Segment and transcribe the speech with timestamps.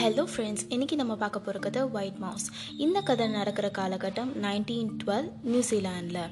[0.00, 5.30] Hello friends இன்றைக்கி நம்ம பார்க்க போகிற கதை ஒயிட் மவுஸ் இந்த கதை நடக்கிற காலகட்டம் நைன்டீன் டுவெல்
[5.44, 6.30] நியூசிலாண்டில்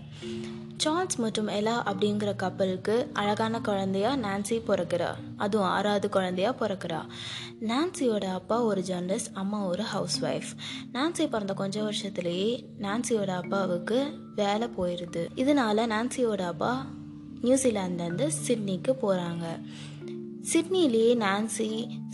[0.77, 5.15] சார்ல்ஸ் மற்றும் எலா அப்படிங்கிற கப்பலுக்கு அழகான குழந்தையா நான்சி பிறக்கிறா.
[5.37, 7.01] அதுவும் ஆறாவது குழந்தையா பிறக்கிறா.
[7.61, 10.53] நான்சியோட அப்பா ஒரு ஜேர்னலிஸ்ட் அம்மா ஒரு ஹவுஸ் ஒய்ஃப்
[10.93, 16.87] நான்சி பிறந்த கொஞ்சம் வருஷத்துலேயே நான்சியோட அப்பாவுக்கு வேலை போயிடுது இதனால நான்சியோட அப்பா
[17.43, 19.61] நியூசிலாந்துலேருந்து சிட்னிக்கு போகிறாங்க
[20.53, 21.67] சிட்னிலேயே நான்சி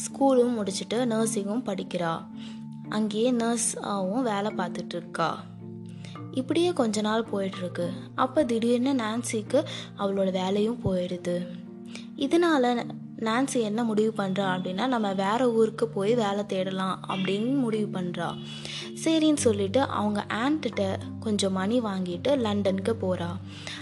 [0.05, 2.13] ஸ்கூலும் முடிச்சுட்டு நர்சிங்கும் படிக்கிறா.
[2.89, 5.29] அங்கேயே நர்ஸாகவும் வேலை பார்த்துட்டு இருக்கா
[6.31, 9.59] இப்படியே கொஞ்ச நாள் போயிட்டுருக்கு அப்போ திடீர்னு நான்சிக்கு
[9.99, 11.37] அவளோட வேலையும் போயிடுது.
[12.17, 12.73] இதனால
[13.19, 18.29] நான்சி என்ன முடிவு பண்ணுறா அப்படின்னா நம்ம வேற ஊருக்கு போய் வேலை தேடலாம் அப்படின்னு முடிவு பண்ணுறா
[19.05, 20.83] சரின்னு சொல்லிட்டு அவங்க ஆண்ட்டிட்ட
[21.21, 23.31] கொஞ்சம் மணி வாங்கிட்டு லண்டனுக்கு போகிறா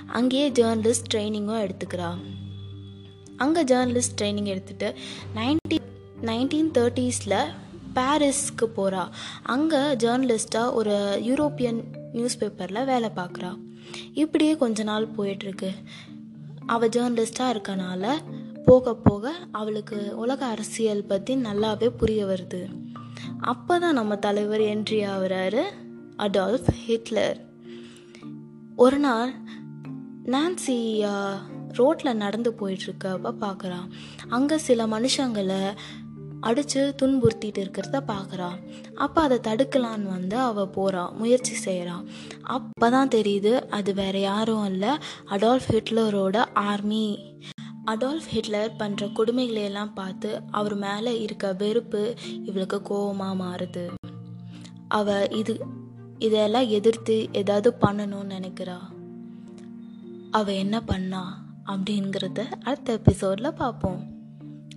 [0.06, 2.12] அங்கேயே ஜேர்னலிஸ்ட் ட்ரைனிங்கும் எடுத்துக்கிறா.
[3.42, 4.88] அங்கே ஜேர்னலிஸ்ட் ட்ரைனிங் எடுத்துகிட்டு
[5.36, 5.78] நைன்டி
[6.30, 7.40] நைன்டீன் தேர்ட்டீஸில்
[7.94, 9.04] பாரிஸ்க்கு போகிறா
[9.54, 10.94] அங்கே ஜேர்னலிஸ்ட்டாக ஒரு
[11.28, 11.80] யூரோப்பியன்
[12.12, 13.50] நியூஸ் பேப்பரில் வேலை பார்க்குறா
[14.14, 15.70] இப்படியே கொஞ்ச நாள் போயிட்டுருக்கு.
[16.66, 18.04] அவள் ஜேர்னலிஸ்ட்டாக இருக்கனால
[18.64, 22.60] போக போக அவளுக்கு உலக அரசியல் பற்றி நல்லாவே புரிய வருது.
[23.52, 25.62] அப்போ தான் நம்ம தலைவர் என்ட்ரி ஆகுறாரு
[26.16, 27.38] அடால்ஃப் ஹிட்லர்
[28.76, 29.32] ஒரு நாள்
[30.26, 30.78] நான்சி
[31.72, 33.80] ரோட்டில் நடந்து போயிட்டுருக்கப்ப பார்க்குறா
[34.28, 35.74] அங்கே சில மனுஷங்களை
[36.40, 38.48] அடித்து துன்புறுத்திட்டு இருக்கிறத பார்க்குறா
[38.94, 42.04] அப்போ அதை தடுக்கலான்னு வந்து அவள் போகிறா முயற்சி செய்கிறா
[42.42, 44.88] அப்போ தான் தெரியுது அது வேற யாரும் இல்லை.
[45.30, 47.18] அடால்ஃப் ஹிட்லரோட ஆர்மி
[47.84, 53.86] அடால்ஃப் ஹிட்லர் பண்ணுற கொடுமைகளையெல்லாம் பார்த்து அவர் மேலே இருக்க வெறுப்பு இவளுக்கு கோபமாக மாறுது.
[54.88, 55.60] அவ இது
[56.18, 58.78] இதெல்லாம் எதிர்த்து ஏதாவது பண்ணணும்னு நினைக்கிறா.
[60.30, 61.41] அவ என்ன பண்ணா?
[61.66, 64.00] அப்படிங்கிறத அடுத்த எபிசோடில் பார்ப்போம்.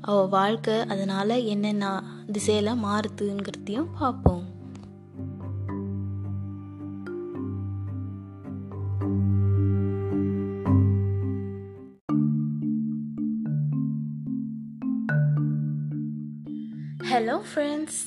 [0.02, 4.55] அவள் வாழ்க்கை அதனால் என்னென்ன திசையில் மாறுதுங்கிறதையும் பார்ப்போம்.
[17.10, 17.98] ஹலோ ஃப்ரெண்ட்ஸ்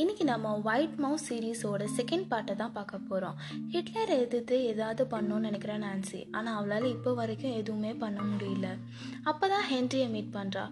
[0.00, 3.36] இன்றைக்கி நம்ம ஒயிட் மவுஸ் சீரீஸோட செகண்ட் பார்ட்டை தான் பார்க்க போகிறோம்
[3.72, 8.68] ஹிட்லர் எதிர்த்து ஏதாவது பண்ணணும்னு நினைக்கிறேன் நான்சி ஆனால் அவளால் இப்போ வரைக்கும் எதுவுமே பண்ண முடியல.
[9.24, 10.64] அப்போ தான் ஹென்ரியை மீட் பண்ணுறா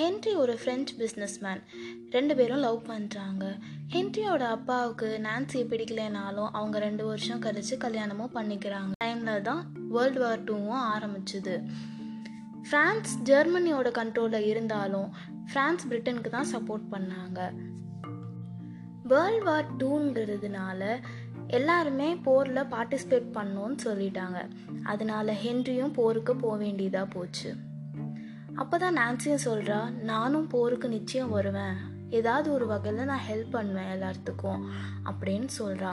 [0.00, 1.62] ஹென்ரி ஒரு ஃப்ரெஞ்ச் பிஸ்னஸ் மேன்
[2.10, 3.46] ரெண்டு பேரும் லவ் பண்ணுறாங்க
[3.94, 8.92] ஹென்ரியோட அப்பாவுக்கு நான்சியை பிடிக்கலைனாலும் அவங்க ரெண்டு வருஷம் கழித்து கல்யாணமும் பண்ணிக்கிறாங்க.
[9.04, 9.64] டைமில் தான்
[9.96, 11.56] வேர்ல்டு வார் டூவும் ஆரம்பிச்சுது.
[12.68, 15.08] ஃப்ரான்ஸ் ஜெர்மனியோட கண்ட்ரோலில் இருந்தாலும்
[15.50, 17.40] ஃப்ரான்ஸ் பிரிட்டனுக்கு தான் சப்போர்ட் பண்ணாங்க.
[19.02, 21.00] வேர்ல்ட் வார் டூங்கிறதுனால
[21.46, 24.48] எல்லாருமே போரில் பார்ட்டிசிபேட் பண்ணோன்னு சொல்லிட்டாங்க.
[24.82, 27.56] அதனால ஹென்ரியும் போருக்கு போக வேண்டியதாக போச்சு.
[28.54, 31.76] அப்போ தான் நான்சியும் சொல்கிறா நானும் போருக்கு நிச்சயம் வருவேன்.
[32.10, 34.62] ஏதாவது ஒரு வகையில் நான் ஹெல்ப் பண்ணுவேன் எல்லாத்துக்கும்
[35.04, 35.92] அப்படின்னு சொல்கிறா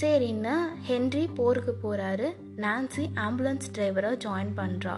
[0.00, 0.54] சரின்னு
[0.88, 4.96] ஹென்ரி போருக்கு போகிறாரு நான்சி ஆம்புலன்ஸ் டிரைவராக ஜாயின் பண்ணுறா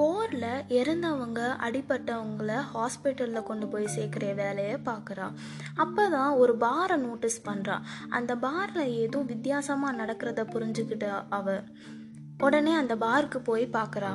[0.00, 5.28] போரில் இறந்தவங்க அடிப்பட்டவங்கள ஹாஸ்பிட்டலில் கொண்டு போய் சேர்க்குற வேலையை பார்க்குறா
[5.76, 7.78] அப்போ தான் ஒரு பாரை நோட்டீஸ் பண்ணுறா
[8.08, 11.58] அந்த பாரில் ஏதோ வித்தியாசமாக நடக்கிறத புரிஞ்சுக்கிட்ட அவ
[12.42, 14.12] உடனே அந்த பாருக்கு போய் பார்க்குறா.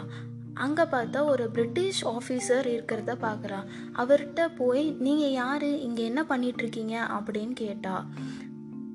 [0.54, 3.60] அங்கே பார்த்தா ஒரு பிரிட்டிஷ் ஆஃபீஸர் இருக்கிறத பார்க்குறா.
[3.94, 5.68] அவர்கிட்ட போய் நீங்கள் யார்?
[5.80, 7.96] இங்கே என்ன பண்ணிகிட்ருக்கீங்க அப்படின்னு கேட்டா.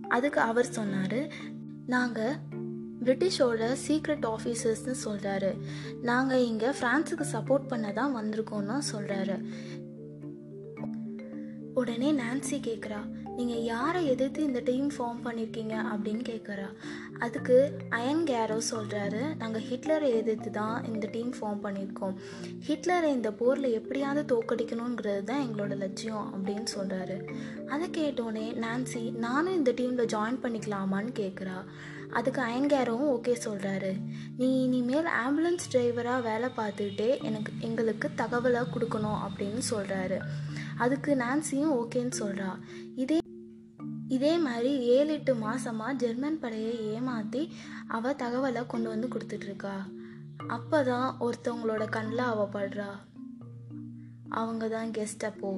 [0.08, 1.20] அதுக்கு அவர் சொன்னார்
[1.86, 2.38] நாங்கள்
[3.00, 5.52] பிரிட்டிஷோட சீக்ரெட் ஆஃபீஸர்ஸ்னு சொல்கிறாரு
[6.02, 9.36] நாங்கள் இங்கே ஃப்ரான்ஸுக்கு சப்போர்ட் பண்ண தான் வந்திருக்கோன்னு சொல்கிறாரு
[11.80, 13.00] உடனே நான்சி கேட்குறா
[13.36, 16.66] நீங்கள் யாரை எதிர்த்து இந்த டீம் ஃபார்ம் பண்ணியிருக்கீங்க அப்படின்னு கேட்குறா
[17.18, 17.56] அதுக்கு
[17.90, 22.16] அயன் கேரோ சொல்கிறாரு நாங்கள் ஹிட்லரை எதிர்த்து தான் இந்த டீம் ஃபார்ம் பண்ணியிருக்கோம்
[22.66, 27.16] ஹிட்லரை இந்த போரில் எப்படியாவது தோக்கடிக்கணுங்கிறது தான் எங்களோட லட்சியம் அப்படின்னு சொல்கிறாரு
[27.68, 31.58] அதை கேட்டோடனே நான்சி நானும் இந்த டீமில் ஜாயின் பண்ணிக்கலாமான்னு கேட்குறா
[32.12, 33.92] அதுக்கு அயன்கேரவும் ஓகே சொல்கிறாரு
[34.36, 40.18] நீ இனிமேல் ஆம்புலன்ஸ் டிரைவராக வேலை பார்த்துக்கிட்டே எனக்கு எங்களுக்கு தகவலை கொடுக்கணும் அப்படின்னு சொல்கிறாரு
[40.78, 42.50] அதுக்கு நான்சியும் ஓகேன்னு சொல்கிறா
[42.94, 43.18] இதே
[44.08, 47.42] இதே மாதிரி ஏழு எட்டு மாதமாக ஜெர்மன் படையை ஏமாற்றி
[47.88, 49.74] அவள் தகவலை கொண்டு வந்து கொடுத்துட்ருக்கா.
[50.46, 52.90] அப்போ தான் ஒருத்தவங்களோட கண்ணில் அவள் படுறா.
[54.28, 55.52] அவங்க தான் கெஸ்டப்போ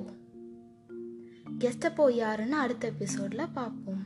[1.58, 4.02] கெஸ்டப்போ யாருன்னு அடுத்த எபிசோடில் பார்ப்போம்.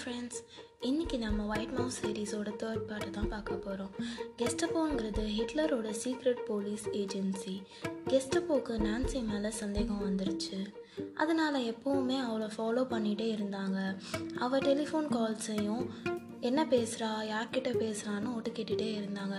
[0.00, 0.38] ஃப்ரெண்ட்ஸ்
[0.88, 3.90] இன்றைக்கி நம்ம ஒயிட் மவுஸ் சீரீஸோட தேர்ட் பார்ட்டு தான் பார்க்க போகிறோம்
[4.38, 7.54] கெஸ்டப்போங்கிறது ஹிட்லரோட சீக்ரெட் போலீஸ் ஏஜென்சி
[8.10, 10.58] கெஸ்டப்போக்கு நான்சி மேலே சந்தேகம் வந்துருச்சு.
[11.14, 13.78] அதனால் எப்போவுமே அவளை ஃபாலோ பண்ணிகிட்டே இருந்தாங்க.
[14.38, 15.84] அவள் டெலிஃபோன் கால்ஸையும்
[16.40, 19.36] என்ன பேசுகிறா யார்கிட்ட பேசுகிறான்னு ஓட்டு கேட்டுகிட்டே இருந்தாங்க.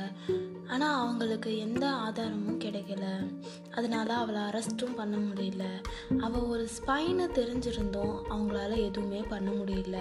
[0.68, 3.06] ஆனால் அவங்களுக்கு எந்த ஆதாரமும் கிடைக்கல.
[3.72, 5.66] அதனால அவளை அரெஸ்ட்டும் பண்ண முடியல.
[6.20, 9.98] அவள் ஒரு ஸ்பைனை தெரிஞ்சிருந்தோம் அவங்களால எதுவுமே பண்ண முடியல.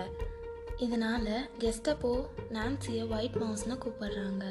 [0.85, 1.33] இதனால்
[1.63, 2.11] கெஸ்டப்போ
[2.57, 4.45] நான்சியை ஒயிட் மவுஸ்னு கூப்பிடுறாங்க.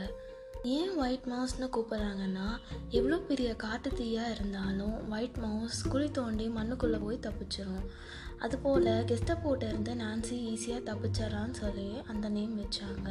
[0.75, 2.47] ஏன் ஒயிட் மவுஸ்னு கூப்பிட்றாங்கன்னா
[2.97, 7.85] எவ்வளோ பெரிய காட்டு தீயாக இருந்தாலும் ஒயிட் மவுஸ் குழி தோண்டி மண்ணுக்குள்ளே போய் தப்பிச்சிரும்.
[8.45, 13.09] அதுபோல் கெஸ்டப்போட்ட இருந்து நான்சி ஈஸியாக தப்பிச்சிட்றான்னு சொல்லி அந்த நேம் வச்சாங்க.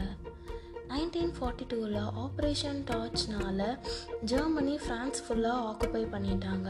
[0.93, 3.63] நைன்டீன் ஃபார்ட்டி டூவில் ஆப்ரேஷன் டார்ச்னால
[4.31, 6.69] ஜெர்மனி ஃப்ரான்ஸ் ஃபுல்லாக ஆக்குப்பை பண்ணிட்டாங்க.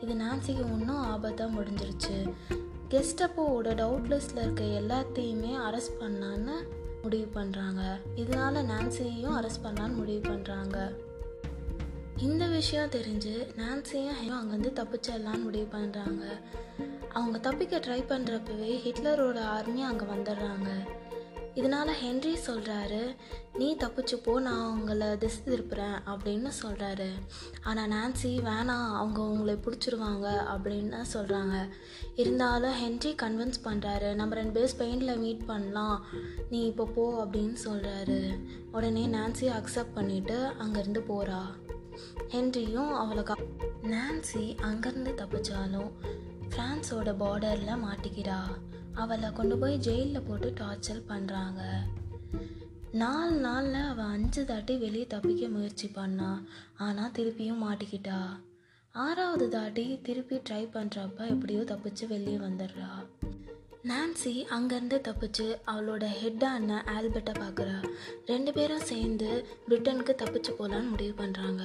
[0.00, 2.16] இது நான்சிக்கு இன்னும் ஆபத்தாக முடிஞ்சிருச்சு.
[2.90, 6.54] கெஸ்டப்போவோட டவுட் லிஸ்ட்டில் இருக்க எல்லாத்தையுமே அரெஸ்ட் பண்ணான்னு
[7.02, 7.82] முடிவு பண்ணுறாங்க
[8.14, 10.78] இதனால் நான்சியையும் அரெஸ்ட் பண்ணலான்னு முடிவு பண்ணுறாங்க
[12.16, 16.24] இந்த விஷயம் தெரிஞ்சு நான்சியும் அங்கேருந்து தப்பிச்சிடலான்னு முடிவு பண்ணுறாங்க
[17.12, 20.68] அவங்க தப்பிக்க ட்ரை பண்ணுறப்பவே ஹிட்லரோட ஆர்மி அங்கே வந்துடுறாங்க.
[21.54, 23.00] இதனால் ஹென்ரி சொல்கிறாரு
[23.58, 27.08] நீ தப்பிச்சுப்போ நான் உங்களை திசை திருப்புறேன் அப்படின்னு சொல்கிறாரு
[27.62, 31.56] ஆனால் நான்சி வேணாம் அவங்க உங்களை பிடிச்சிருவாங்க அப்படின்னு சொல்கிறாங்க
[32.16, 35.98] இருந்தாலும் ஹென்ரி கன்வின்ஸ் பண்ணுறாரு நம்ம ரெண்டு பேர் ஸ்பெயினில் மீட் பண்ணலாம்
[36.50, 38.20] நீ இப்போ போ அப்படின்னு சொல்கிறாரு
[38.72, 41.42] உடனே நான்சி அக்செப்ட் பண்ணிவிட்டு அங்கேருந்து போகிறா
[42.32, 43.36] ஹென்ரியும் அவளை கா
[43.86, 45.90] நான்சி அங்கேருந்து தப்பிச்சாலும்
[46.50, 48.38] ஃப்ரான்ஸோட பார்டரில் மாட்டிக்கிறா.
[48.94, 51.62] அவளை கொண்டு போய் ஜெயிலில் போட்டு டார்ச்சர் பண்ணுறாங்க
[52.92, 56.30] நாலு நாளில் அவள் அஞ்சு தாட்டி வெளியே தப்பிக்க முயற்சி பண்ணா.
[56.86, 58.20] ஆனால் திருப்பியும் மாட்டிக்கிட்டா.
[58.94, 62.90] ஆறாவது தாட்டி திருப்பி ட்ரை பண்ணுறப்ப எப்படியோ தப்பிச்சு வெளியே வந்துடுறா.
[63.88, 67.76] நான்சி அங்கேருந்து தப்பிச்சு அவளோட ஹெட்டான ஆல்பர்ட்டை பார்க்குறா.
[68.26, 71.62] ரெண்டு பேரும் சேர்ந்து பிரிட்டனுக்கு தப்பிச்சு போகலான்னு முடிவு பண்ணுறாங்க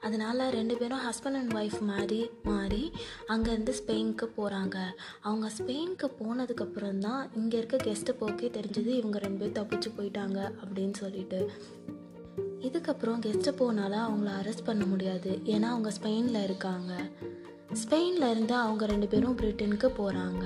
[0.00, 2.92] அதனால் ரெண்டு பேரும் ஹஸ்பண்ட் அண்ட் ஒய்ஃப் மாதிரி மாறி
[3.28, 4.76] அங்கேருந்து ஸ்பெயினுக்கு போகிறாங்க
[5.20, 10.94] அவங்க ஸ்பெயினுக்கு போனதுக்கப்புறம் தான் இங்கே இருக்க கெஸ்ட்டை போக்கே தெரிஞ்சது இவங்க ரெண்டு பேரும் தப்பிச்சு போயிட்டாங்க அப்படின்னு
[10.94, 11.50] சொல்லிட்டு.
[12.60, 15.40] இதுக்கப்புறம் கெஸ்ட்டை போனால அவங்கள அரெஸ்ட் பண்ண முடியாது.
[15.44, 16.92] ஏன்னா அவங்க ஸ்பெயினில் இருக்காங்க.
[17.84, 20.44] ஸ்பெயினில் இருந்து அவங்க ரெண்டு பேரும் பிரிட்டனுக்கு போகிறாங்க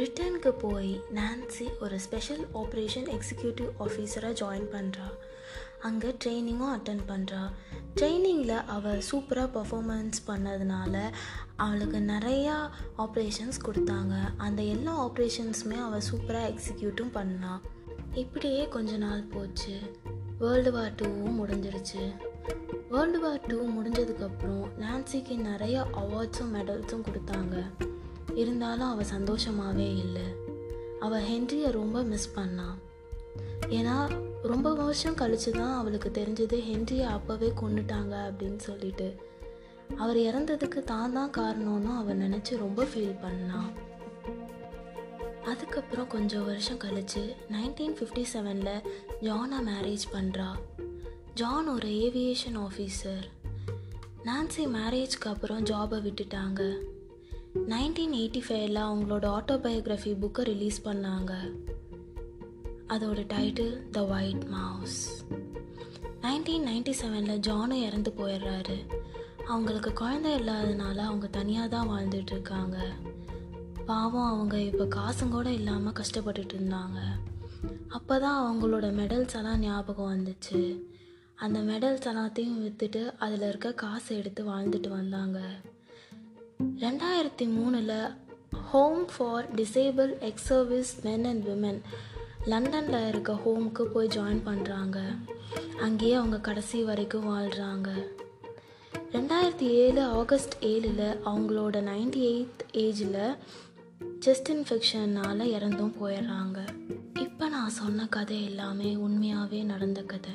[0.00, 5.06] பிரிட்டனுக்கு போய் நான்சி ஒரு ஸ்பெஷல் ஆப்ரேஷன் எக்ஸிக்யூட்டிவ் ஆஃபீஸராக ஜாயின் பண்ணுறா.
[5.80, 7.50] அங்கே ட்ரைனிங்கும் அட்டன் பண்ணுறா.
[7.96, 11.02] ட்ரைனிங்கில் அவள் சூப்பராக பர்ஃபாமன்ஸ் பண்ணதுனால
[11.56, 14.14] அவளுக்கு நிறையா ஆப்ரேஷன்ஸ் கொடுத்தாங்க.
[14.36, 17.60] அந்த எல்லா ஆப்ரேஷன்ஸுமே அவள் சூப்பராக எக்ஸிக்யூட்டும் பண்ணா.
[18.14, 19.78] இப்படியே கொஞ்ச நாள் போச்சு.
[20.38, 22.14] வேர்ல்டு வார் டூவும் முடிஞ்சிருச்சு.
[22.90, 27.64] வேர்ல்டு வார் டூ முடிஞ்சதுக்கப்புறம் நான்சிக்கு நிறைய அவார்ட்ஸும் மெடல்ஸும் கொடுத்தாங்க.
[28.34, 30.26] இருந்தாலும் அவள் சந்தோஷமாகவே இல்லை.
[31.00, 32.78] அவள் ஹென்ரியை ரொம்ப மிஸ் பண்ணான்
[33.68, 39.28] ஏன்னா ரொம்ப வருஷம் கழித்து தான் அவளுக்கு தெரிஞ்சது ஹென்ரியை அப்போவே கொண்டுட்டாங்க அப்படின்னு சொல்லிட்டு.
[39.96, 43.70] அவர் இறந்ததுக்கு தான் தான் காரணம்னு அவள் நினச்சி ரொம்ப ஃபீல் பண்ணான்
[45.44, 48.82] அதுக்கப்புறம் கொஞ்சம் வருஷம் கழித்து நைன்டீன் ஃபிஃப்டி செவனில்
[49.20, 50.48] ஜானை மேரேஜ் பண்ணுறா
[51.34, 53.26] ஜான் ஒரு ஏவியேஷன் ஆஃபீஸர்
[54.24, 56.88] நான்சி மேரேஜ்க்கு அப்புறம் ஜாபை விட்டுட்டாங்க.
[57.54, 61.32] நைன்டீன் எயிட்டி ஃபைவ்ல அவங்களோட ஆட்டோபயோகிராஃபி புக்கை ரிலீஸ் பண்ணாங்க.
[62.88, 65.24] அதோட title the white mouse
[66.20, 68.86] nineteen ninety செவனில் ஜானும் இறந்து போயிடுறாரு.
[69.46, 72.78] அவங்களுக்கு குழந்தை இல்லாததுனால அவங்க தனியாக தான் வாழ்ந்துட்டு இருக்காங்க.
[73.86, 76.98] பாவம் அவங்க இப்போ காசும் கூட இல்லாமல் கஷ்டப்பட்டுட்டு இருந்தாங்க.
[77.88, 80.82] அப்போ தான் அவங்களோட மெடல்ஸ் எல்லாம் ஞாபகம் வந்துச்சு.
[81.34, 85.40] அந்த மெடல்ஸ் எல்லாத்தையும் விற்றுட்டு அதில் இருக்க காசை எடுத்து வாழ்ந்துட்டு வந்தாங்க.
[86.60, 88.10] ரெண்டாயிரத்தி மூணில்
[88.70, 91.80] home for disable ex service men and women
[92.44, 94.98] லண்டனில் இருக்க ஹோமுக்கு போய் ஜாயின் பண்ணுறாங்க
[95.80, 97.88] அங்கேயே அவங்க கடைசி வரைக்கும் வாழ்கிறாங்க
[99.12, 103.36] ரெண்டாயிரத்தி ஏழு ஆகஸ்ட் ஏழில் அவங்களோட நைன்டி எயித் ஏஜில்
[104.26, 106.58] செஸ்ட் இன்ஃபெக்ஷனால் இறந்தும் போயிடுறாங்க.
[107.20, 110.32] இப்போ நான் சொன்ன கதை எல்லாமே உண்மையாகவே நடந்த கதை.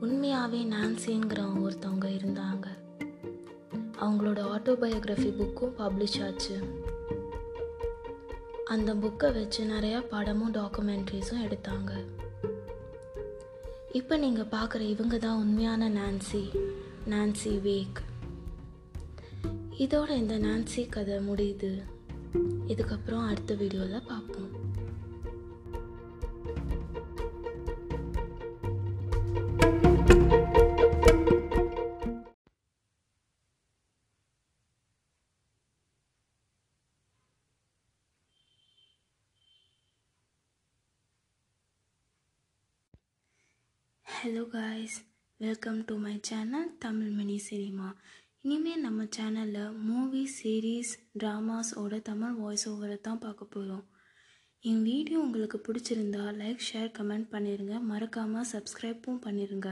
[0.00, 2.66] உண்மையாகவே நான்சிங்கிற ஒருத்தவங்க இருந்தாங்க.
[4.00, 6.56] அவங்களோட ஆட்டோபயோகிராஃபி புக்கும் பப்ளிஷ் ஆச்சு.
[8.64, 11.92] அந்த புக்கை வச்சு நிறையா படமும் டாக்குமெண்ட்ரிஸும் எடுத்தாங்க.
[13.92, 16.42] இப்போ நீங்கள் பார்க்குற இவங்க தான் உண்மையான நான்சி
[17.08, 18.00] நான்சி வேக்
[19.78, 21.82] இதோட இந்த நான்சி கதை முடியுது.
[22.66, 24.37] இதுக்கப்புறம் அடுத்த வீடியோவில் பார்ப்போம்.
[44.18, 44.96] Hello guys
[45.40, 47.88] welcome to my channel Tamil mini cinema
[48.44, 53.84] இனிமேல் நம்ம சேனலில் மூவி சீரீஸ் ட்ராமாஸோட தமிழ் வாய்ஸ் ஓவரை தான் பார்க்க போகிறோம்
[54.64, 59.70] என் வீடியோ உங்களுக்கு பிடிச்சிருந்தா லைக் ஷேர் கமெண்ட் பண்ணிடுங்க மறக்காமல் சப்ஸ்கிரைப்பும் பண்ணிடுங்க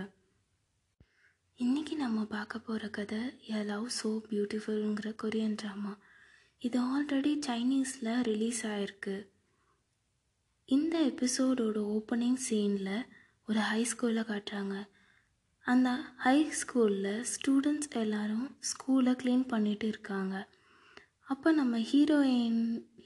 [1.59, 3.21] இன்றைக்கி நம்ம பார்க்க போகிற கதை
[3.53, 5.93] எ லவ் ஸோ பியூட்டிஃபுல்ங்கிற கொரியன் ட்ராமா
[6.63, 9.17] இது ஆல்ரெடி சைனீஸில் ரிலீஸ் ஆகிருக்கு
[10.69, 12.97] இந்த எபிசோடோட ஓப்பனிங் சீனில்
[13.49, 14.89] ஒரு ஹை ஸ்கூலில் காட்டுறாங்க.
[15.61, 15.91] அந்த
[16.25, 20.35] ஹை ஸ்கூலில் ஸ்டூடெண்ட்ஸ் எல்லோரும் ஸ்கூலை க்ளீன் பண்ணிட்டு இருக்காங்க.
[21.25, 22.61] அப்போ நம்ம ஹீரோயின்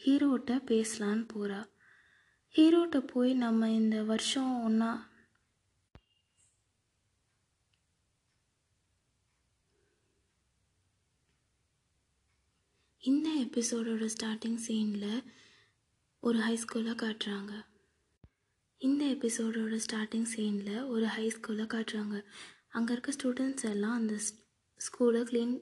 [0.04, 1.60] ஹீரோட்ட பேசலான்னு போகிறா
[2.56, 5.08] ஹீரோட்ட போய் நம்ம இந்த வருஷம் ஒன்றா
[13.02, 15.24] இந்த எபிசோடோட ஸ்டார்டிங் சீனில்
[16.20, 17.52] ஒரு ஹை ஸ்கூலில் காட்டுறாங்க.
[18.80, 22.16] இந்த எபிசோடோட ஸ்டார்டிங் சீனில் ஒரு ஹை ஸ்கூலை காட்டுறாங்க.
[22.76, 24.14] அங்கே இருக்க ஸ்டூடெண்ட்ஸ் எல்லாம் அந்த
[24.80, 25.52] ஸ்கூலை க்ளீன்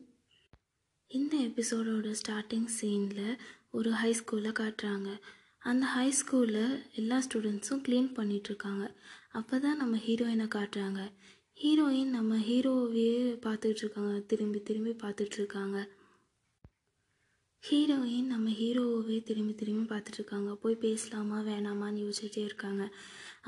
[1.11, 3.27] இந்த எபிசோடோட ஸ்டார்டிங் சீனில்
[3.71, 5.09] ஒரு ஹை ஸ்கூலை காட்டுறாங்க.
[5.63, 8.85] அந்த ஹை ஸ்கூலில் எல்லா ஸ்டூடெண்ட்ஸும் க்ளீன் பண்ணிகிட்ருக்காங்க
[9.41, 11.01] அப்போ தான் நம்ம ஹீரோயினை காட்டுறாங்க.
[11.63, 15.79] ஹீரோயின் நம்ம ஹீரோவையே பார்த்துட்ருக்காங்க திரும்பி திரும்பி பார்த்துட்ருக்காங்க
[17.65, 20.51] ஹீரோயின் நம்ம ஹீரோவே திரும்பி திரும்பி பார்த்துட்ருக்காங்க.
[20.63, 22.83] போய் பேசலாமா வேணாமான்னு யோசிச்சுட்டே இருக்காங்க.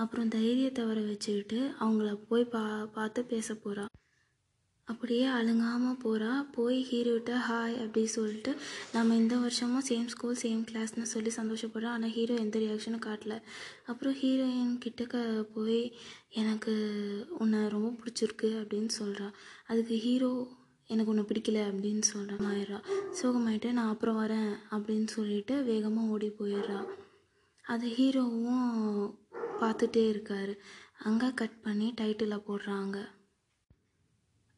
[0.02, 2.62] அப்புறம் தைரியத்தை வர வச்சுக்கிட்டு அவங்கள போய் பா
[2.97, 3.85] பார்த்து பேச போகிறா
[4.88, 8.52] அப்படியே அழுங்காமல் போகிறா போய் ஹீரோட்ட ஹாய் அப்படி சொல்லிட்டு
[8.93, 13.37] நம்ம இந்த வருஷமும் சேம் ஸ்கூல் சேம் கிளாஸ்னு சொல்லி சந்தோஷப்படுறோம் ஆனால் ஹீரோ எந்த ரியாக்ஷனும் காட்டல.
[13.87, 15.17] அப்புறம் ஹீரோயின் கிட்டக்க
[15.57, 15.83] போய்
[16.43, 16.75] எனக்கு
[17.38, 19.29] உன்னை ரொம்ப பிடிச்சிருக்கு அப்படின்னு சொல்கிறா
[19.67, 20.33] அதுக்கு ஹீரோ
[20.90, 22.78] எனக்கு ஒன்று பிடிக்கல அப்படின்னு சொல்கிறான் ஆயிடுறா.
[23.18, 26.80] சோகமாயிட்டு நான் அப்புறம் வரேன் அப்படின்னு சொல்லிட்டு வேகமாக ஓடி போயிடுறா.
[27.64, 28.68] அது ஹீரோவும்
[29.61, 30.54] பார்த்துட்டே இருக்காரு.
[31.02, 32.99] அங்கே கட் பண்ணி டைட்டில் போடுறாங்க.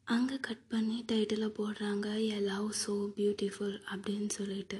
[0.07, 4.79] அங்கே கட் பண்ணி டைட்டில் போடுறாங்க எ லவ் ஸோ பியூட்டிஃபுல் அப்படின்னு சொல்லிட்டு.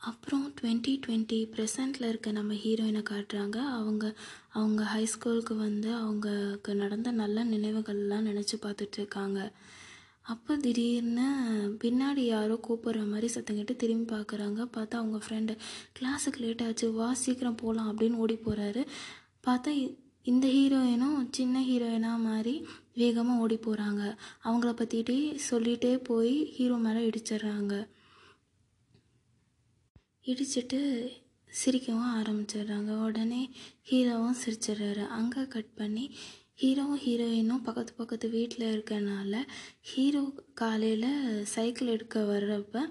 [0.00, 3.58] அப்புறம் டுவெண்ட்டி டுவெண்ட்டி ப்ரெசண்டில் இருக்க நம்ம ஹீரோயினை காட்டுறாங்க.
[3.78, 4.04] அவங்க
[4.52, 9.40] அவங்க ஹை ஸ்கூலுக்கு வந்து அவங்களுக்கு நடந்த நல்ல நினைவுகள்லாம் நினச்சி பார்த்துட்ருக்காங்க
[10.32, 11.26] அப்போ திடீர்னு
[11.82, 14.60] பின்னாடி யாரோ கூப்பிட்ற மாதிரி சத்தம் கேட்டு திரும்பி பார்க்குறாங்க.
[14.76, 15.52] பார்த்தா அவங்க ஃப்ரெண்டு
[15.98, 18.82] கிளாஸுக்கு லேட் ஆச்சு வா சீக்கிரம் போகலாம் அப்படின்னு ஓடி போகிறாரு
[19.46, 19.72] பார்த்தா
[20.32, 22.54] இந்த ஹீரோயினும் சின்ன ஹீரோயினாக மாதிரி
[23.00, 24.02] வேகமாக ஓடி போகிறாங்க
[24.46, 25.18] அவங்கள பற்றிட்டே
[25.50, 27.74] சொல்லிகிட்டே போய் ஹீரோ மேலே இடிச்சிடுறாங்க.
[30.24, 30.80] இடிச்சிட்டு
[31.52, 32.90] சிரிக்கவும் ஆரம்பிச்சிடுறாங்க.
[33.08, 33.42] உடனே
[33.90, 35.04] ஹீரோவும் சிரிச்சிடுறாரு.
[35.18, 36.04] அங்கே கட் பண்ணி
[36.58, 39.40] ஹீரோவும் ஹீரோயினும் பக்கத்து பக்கத்து வீட்டில் இருக்கிறனால
[39.82, 40.22] ஹீரோ
[40.54, 41.10] காலையில்
[41.44, 42.82] சைக்கிள் எடுக்க வர்றப்ப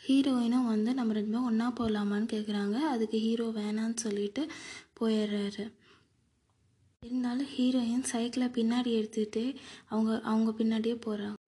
[0.00, 4.42] ஹீரோயினும் வந்து நம்ம ரெண்டு பேரும் ஒன்றா போகலாமான்னு கேட்குறாங்க அதுக்கு ஹீரோ வேணான்னு சொல்லிட்டு
[5.00, 5.64] போயிடுறாரு.
[7.02, 9.44] இருந்தாலும் ஹீரோயின் சைக்கிளை பின்னாடி எடுத்துகிட்டு
[9.88, 11.38] அவங்க அவங்க பின்னாடியே போகிறாங்க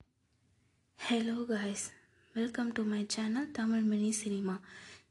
[0.99, 1.87] hello guys
[2.35, 4.57] welcome to my channel Tamil mini cinema.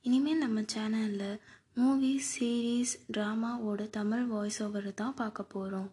[0.01, 1.37] இனிமேல் நம்ம சேனலில்
[1.73, 5.91] மூவி சீரீஸ் ட்ராமாவோட தமிழ் வாய்ஸ் ஓவர் தான் பார்க்க போகிறோம்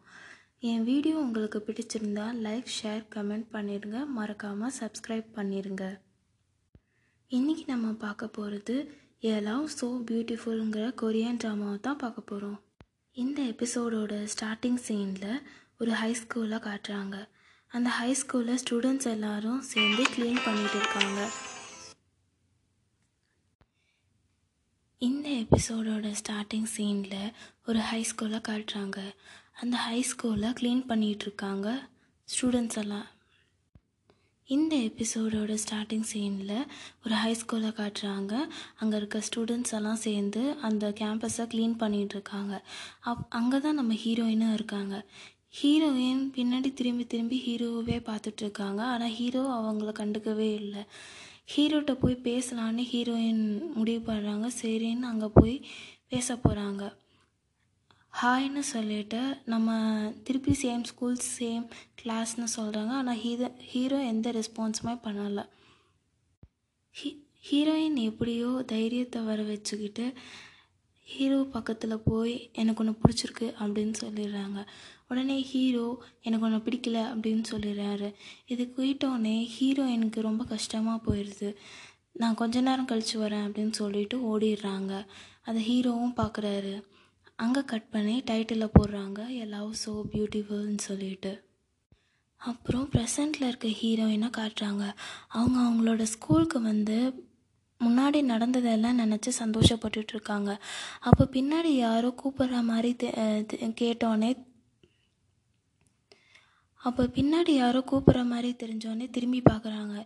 [0.63, 5.85] என் வீடியோ உங்களுக்கு பிடிச்சிருந்தா லைக் ஷேர் கமெண்ட் பண்ணிடுங்க மறக்காமல் சப்ஸ்கிரைப் பண்ணிடுங்க
[7.31, 8.77] இன்றைக்கி நம்ம பார்க்க போகிறது
[9.25, 12.59] ஏ லவ் ஸோ பியூட்டிஃபுல்ங்கிற கொரியன் ட்ராமாவை தான் பார்க்க போகிறோம்
[13.17, 15.33] இந்த எபிசோடோட ஸ்டார்டிங் சீனில்
[15.79, 17.17] ஒரு ஹை ஸ்கூலில் காட்டுறாங்க.
[17.71, 21.21] அந்த ஹை ஸ்கூலில் ஸ்டூடெண்ட்ஸ் எல்லாரும் சேர்ந்து க்ளீன் பண்ணிகிட்டு இருக்காங்க.
[25.03, 27.21] இந்த எபிசோடோட ஸ்டார்டிங் சீனில்
[27.69, 28.99] ஒரு ஹை ஸ்கூலில் காட்டுறாங்க.
[29.63, 31.69] அந்த ஹை ஸ்கூலில் க்ளீன் பண்ணிகிட்ருக்காங்க
[32.29, 33.09] ஸ்டூடெண்ட்ஸ் எல்லாம்.
[34.49, 36.55] இந்த எபிசோடோட ஸ்டார்டிங் சீனில்
[37.05, 38.33] ஒரு ஹை ஸ்கூலில் காட்டுறாங்க.
[38.81, 42.55] அங்கே இருக்க ஸ்டூடெண்ட்ஸ் எல்லாம் சேர்ந்து அந்த கேம்பஸை க்ளீன் பண்ணிகிட்ருக்காங்க
[43.11, 44.95] அப் அங்கே தான் நம்ம ஹீரோயினும் இருக்காங்க.
[45.61, 50.85] ஹீரோயின் பின்னாடி திரும்பி திரும்பி ஹீரோவே பார்த்துட்ருக்காங்க ஆனால் ஹீரோ அவங்கள கண்டுக்கவே இல்லை.
[51.55, 53.45] ஹீரோட்ட போய் பேசலான்னு ஹீரோயின்
[53.79, 55.57] முடிவு பண்ணுறாங்க சரின்னு அங்கே போய்
[56.09, 56.83] பேச போகிறாங்க
[58.15, 59.21] ஹாய்னு சொல்லிட்டு
[59.53, 59.71] நம்ம
[60.27, 61.63] திருப்பி சேம் ஸ்கூல் சேம்
[62.01, 65.45] கிளாஸ்னு சொல்கிறாங்க ஆனால் ஹீரோ ஹீரோ எந்த ரெஸ்பான்ஸுமே பண்ணலை.
[66.95, 67.11] ஹீ
[67.49, 70.07] ஹீரோயின் எப்படியோ தைரியத்தை வர வச்சுக்கிட்டு
[71.09, 74.59] ஹீரோ பக்கத்தில் போய் எனக்கு ஒன்று பிடிச்சிருக்கு அப்படின்னு சொல்லிடுறாங்க.
[75.11, 75.87] உடனே ஹீரோ
[76.27, 78.11] எனக்கு ஒன்று பிடிக்கல அப்படின்னு சொல்லிடுறாரு.
[78.53, 81.51] இது போயிட்டோடனே ஹீரோயினுக்கு ரொம்ப கஷ்டமாக போயிடுது
[82.23, 84.93] நான் கொஞ்ச நேரம் கழித்து வரேன் அப்படின்னு சொல்லிட்டு ஓடிடுறாங்க.
[85.49, 86.75] அதை ஹீரோவும் பார்க்குறாரு
[87.43, 89.21] அங்கே கட் பண்ணி டைட்டிலில் போடுறாங்க.
[89.35, 91.33] எ லவ் ஸோ பியூட்டிஃபுல்னு சொல்லிட்டு.
[92.41, 94.85] அப்புறம் ப்ரெசண்டில் இருக்க ஹீரோயினை காட்டுறாங்க.
[95.29, 96.97] அவங்க அவங்களோட ஸ்கூலுக்கு வந்து
[97.81, 100.51] முன்னாடி நடந்ததெல்லாம் நினச்சி சந்தோஷப்பட்டுட்டு இருக்காங்க.
[101.01, 104.31] அப்போ பின்னாடி யாரோ கூப்பிட்ற மாதிரி தெ- கேட்டோன்னே
[106.81, 109.97] அப்போ பின்னாடி யாரோ கூப்பிட்ற மாதிரி தெரிஞ்சோடனே திரும்பி பார்க்குறாங்க.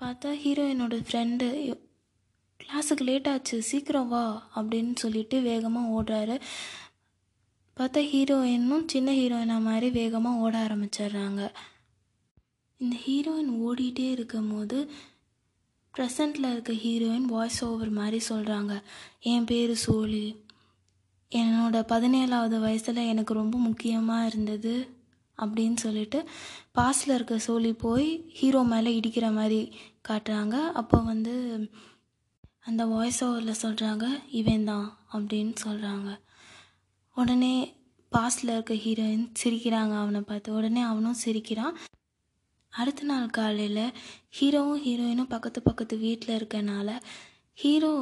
[0.00, 1.46] பார்த்தா ஹீரோயினோட ஃப்ரெண்டு
[2.62, 4.24] கிளாஸுக்கு லேட் ஆச்சு சீக்கிரம் வா
[4.56, 6.36] அப்படின்னு சொல்லிட்டு வேகமாக ஓடுறாரு.
[7.76, 11.42] பார்த்தா ஹீரோயினும் சின்ன ஹீரோயினாக மாதிரி வேகமாக ஓட ஆரம்பிச்சிடுறாங்க.
[12.80, 14.78] இந்த ஹீரோயின் ஓடிட்டே இருக்கும் போது
[15.94, 18.74] ப்ரெசண்டில் இருக்க ஹீரோயின் வாய்ஸ் ஓவர் மாதிரி சொல்கிறாங்க
[19.32, 20.26] என் பேர் சோழி.
[21.32, 24.74] என்னோட பதினேழாவது வயசில் எனக்கு ரொம்ப முக்கியமாக இருந்தது
[25.38, 26.18] அப்படின்னு சொல்லிட்டு
[26.78, 29.60] பாஸில் இருக்க சோழி போய் ஹீரோ மேலே இடிக்கிற மாதிரி
[30.08, 30.56] காட்டுறாங்க.
[30.80, 31.34] அப்போ வந்து
[32.70, 34.06] அந்த வாய்ஸ் ஓவரில் சொல்கிறாங்க
[34.40, 36.10] இவன் தான் அப்படின்னு சொல்கிறாங்க
[37.16, 37.54] உடனே
[38.12, 40.54] பாஸ்டில் இருக்க ஹீரோயின் சிரிக்கிறாங்க அவனை பார்த்து.
[40.58, 41.74] உடனே அவனும் சிரிக்கிறான்.
[42.72, 43.84] அடுத்த நாள் காலையில்
[44.38, 46.88] ஹீரோவும் ஹீரோயினும் பக்கத்து பக்கத்து வீட்டில் இருக்கனால
[47.58, 47.92] ஹீரோ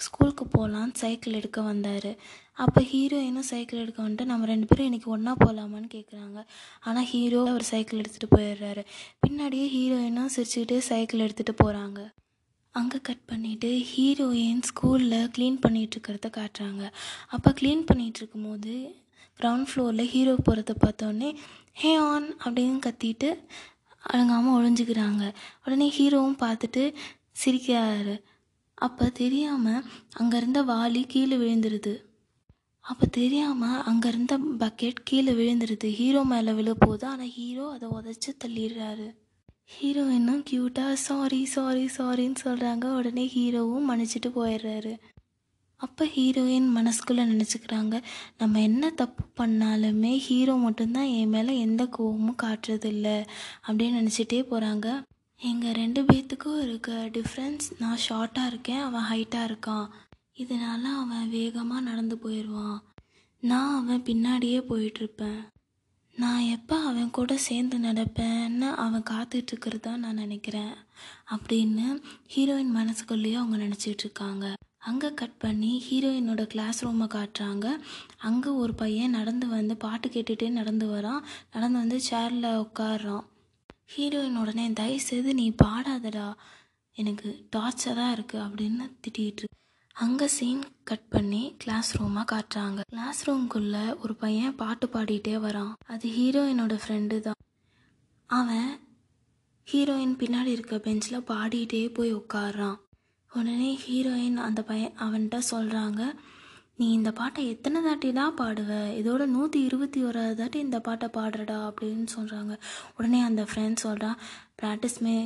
[0.00, 2.10] ஸ்கூலுக்கு போகலான்னு சைக்கிள் எடுக்க வந்தார்.
[2.58, 6.38] அப்போ ஹீரோயினும் சைக்கிள் எடுக்க வந்துட்டு நம்ம ரெண்டு பேரும் இன்றைக்கி ஒன்றா போகலாமான்னு கேட்குறாங்க
[6.88, 8.84] ஆனால் ஹீரோ அவர் சைக்கிள் எடுத்துகிட்டு போயிடுறாரு.
[9.24, 12.00] பின்னாடியே ஹீரோயினும் சிரிச்சுக்கிட்டே சைக்கிள் எடுத்துகிட்டு போகிறாங்க
[12.74, 16.84] அங்கே கட் பண்ணிவிட்டு ஹீரோயின் ஸ்கூலில் க்ளீன் பண்ணிகிட்டு இருக்கிறத காட்டுறாங்க.
[17.34, 18.74] அப்போ க்ளீன் பண்ணிகிட்ருக்கும் போது
[19.40, 21.30] கிரவுண்ட் ஃப்ளோரில் ஹீரோ போகிறத பார்த்தோன்னே
[21.82, 23.30] ஹே ஆன் அப்படின்னு கத்திட்டு
[24.04, 25.24] அழங்காமல் ஒழிஞ்சுக்கிறாங்க
[25.64, 26.82] உடனே ஹீரோவும் பார்த்துட்டு
[27.42, 28.16] சிரிக்கிறாரு.
[28.78, 29.84] அப்போ தெரியாமல்
[30.20, 31.94] அங்கேருந்த வாலி கீழே விழுந்துருது.
[32.84, 35.88] அப்போ தெரியாமல் அங்கே இருந்த பக்கெட் கீழே விழுந்துருது.
[36.00, 39.06] ஹீரோ மேலே விழ போகுது ஆனால் ஹீரோ அதை உதச்சி தள்ளிடுறாரு.
[39.70, 44.92] ஹீரோயினும் க்யூட்டாக சாரி சாரி சாரின்னு சொல்கிறாங்க உடனே ஹீரோவும் மன்னிச்சிட்டு போயிடுறாரு.
[45.80, 48.02] அப்போ ஹீரோயின் மனசுக்குள்ளே நினச்சிக்கிறாங்க
[48.38, 53.08] நம்ம என்ன தப்பு பண்ணாலுமே ஹீரோ மட்டும்தான் என் மேலே எந்த கோவமும் காட்டுறதில்ல
[53.66, 54.86] அப்படின்னு நினச்சிட்டே போகிறாங்க
[55.42, 59.88] எங்கள் ரெண்டு பேர்த்துக்கும் இருக்க டிஃப்ரென்ஸ் நான் ஷார்ட்டாக இருக்கேன் அவன் ஹைட்டாக இருக்கான்.
[60.38, 62.78] இதனால அவன் வேகமாக நடந்து போயிடுவான்.
[63.42, 65.42] நான் அவன் பின்னாடியே போயிட்டுருப்பேன்.
[66.16, 70.74] நான் எப்போ அவன் கூட சேர்ந்து நடப்பேன்னு அவன் காத்துட்ருக்கிறதா நான் நினைக்கிறேன்
[71.30, 71.86] அப்படின்னு
[72.34, 74.46] ஹீரோயின் மனசுக்குள்ளேயே அவங்க நினச்சிட்டு இருக்காங்க
[74.78, 77.66] அங்கே கட் பண்ணி ஹீரோயினோட கிளாஸ் ரூமை காட்டுறாங்க.
[78.18, 81.22] அங்கே ஒரு பையன் நடந்து வந்து பாட்டு கேட்டுகிட்டே நடந்து வரான்.
[81.52, 83.24] நடந்து வந்து சேரில் உட்காடுறான்
[83.96, 86.28] ஹீரோயின் உடனே தயவுசெய்து நீ பாடாதடா.
[86.96, 89.46] எனக்கு டார்ச்சராக இருக்குது அப்படின்னு திட்டிகிட்டு
[89.96, 92.80] அங்கே சீன் கட் பண்ணி கிளாஸ் ரூமாக காட்டுறாங்க.
[92.92, 95.74] கிளாஸ் ரூம்குள்ளே ஒரு பையன் பாட்டு பாடிட்டே வரான்.
[95.86, 97.38] அது ஹீரோயினோட ஃப்ரெண்டு தான்.
[98.30, 98.70] அவன்
[99.68, 102.78] ஹீரோயின் பின்னாடி இருக்க பெஞ்சில் பாடிட்டே போய் உட்காடுறான்
[103.30, 106.02] உடனே ஹீரோயின் அந்த பையன் அவன்கிட்ட சொல்கிறாங்க
[106.78, 108.70] நீ இந்த பாட்டை எத்தனை தாட்டி தான் பாடுவ?
[109.00, 112.54] இதோட நூற்றி இருபத்தி ஓராது தாட்டி இந்த பாட்டை பாடுறடா அப்படின்னு சொல்கிறாங்க
[112.96, 114.18] உடனே அந்த ஃப்ரெண்ட் சொல்கிறான்
[114.62, 115.16] ப்ராக்டிஸ் மே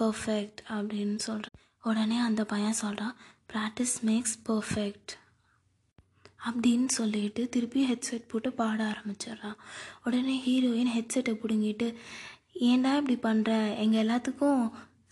[0.00, 3.14] பர்ஃபெக்ட் அப்படின்னு சொல்கிறான் உடனே அந்த பையன் சொல்கிறான்
[3.52, 5.12] ப்ராக்டிஸ் மேக்ஸ் பர்ஃபெக்ட்
[6.46, 9.56] அப்படின்னு சொல்லிட்டு திருப்பி ஹெட்செட் போட்டு பாட ஆரம்பிச்சிடுறான்
[10.04, 11.94] உடனே ஹீரோயின் ஹெட்செட்டை பிடுங்கிட்டு
[12.54, 14.70] ஏன்டா இப்படி பண்ணுற எங்கள் எல்லாத்துக்கும்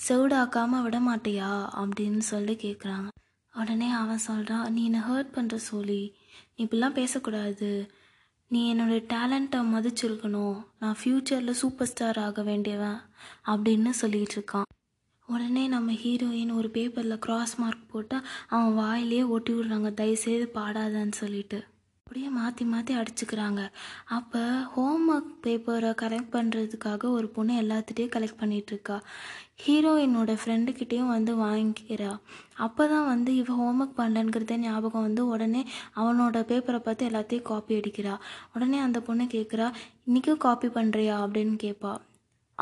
[0.09, 1.51] செவிடாக்காமல் விட மாட்டியா?
[1.77, 3.09] அப்படின்னு சொல்லி கேட்குறாங்க
[3.55, 6.17] உடனே அவன் சொல்கிறான் நீ என்னை ஹர்ட் பண்ணுற சொல்லி
[6.57, 7.91] நீ இப்படிலாம் பேசக்கூடாது.
[8.49, 10.67] நீ என்னோடய டேலண்ட்டை மதிச்சிருக்கணும்.
[10.79, 13.01] நான் ஃப்யூச்சரில் சூப்பர் ஸ்டார் ஆக வேண்டியவன்.
[13.45, 14.86] அப்படின்னு சொல்லிகிட்டு இருக்கான்.
[15.29, 19.89] உடனே நம்ம ஹீரோயின் ஒரு பேப்பரில் கிராஸ் மார்க் போட்டால் அவன் வாயிலே ஒட்டி விடுறாங்க.
[19.95, 21.59] தயவுசெய்து பாடாதன்னு சொல்லிட்டு.
[22.07, 23.63] அப்படியே மாற்றி மாற்றி அடிச்சுக்கிறாங்க.
[24.17, 24.43] அப்போ
[24.75, 28.97] ஹோம் ஒர்க் பேப்பரை கலெக்ட் பண்ணுறதுக்காக ஒரு பொண்ணு எல்லாத்துட்டையும் கலெக்ட் பண்ணிகிட்ருக்கா
[29.65, 32.13] ஹீரோயினோட ஃப்ரெண்டுக்கிட்டேயும் வந்து வாங்கிக்கிறா.
[32.67, 35.63] அப்போ தான் வந்து இவ ஹோம் ஒர்க் பண்ணலங்கிறத ஞாபகம் வந்து உடனே
[35.95, 38.15] அவனோட பேப்பரை பார்த்து எல்லாத்தையும் காப்பி அடிக்கிறா.
[38.57, 39.69] உடனே அந்த பொண்ணு கேட்குறா
[40.09, 41.95] இன்றைக்கும் காப்பி பண்ணுறியா அப்படின்னு கேட்பா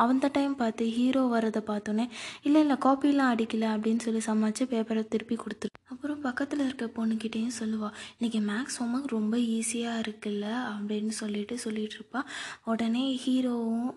[0.03, 2.05] அந்த டைம் பார்த்து ஹீரோ வரதை பார்த்தோன்னே
[2.47, 5.73] இல்லை இல்லை காப்பிலாம் அடிக்கல அப்படின்னு சொல்லி சமாளித்து பேப்பரை திருப்பி கொடுத்துரு.
[5.93, 12.21] அப்புறம் பக்கத்தில் இருக்க பொண்ணுக்கிட்டேயும் சொல்லுவாள் இன்றைக்கி மேக்ஸ் ஹோம்ஒர்க் ரொம்ப ஈஸியாக இருக்குல்ல அப்படின்னு சொல்லிட்டு சொல்லிகிட்டு இருப்பா.
[12.71, 13.89] உடனே ஹீரோவும்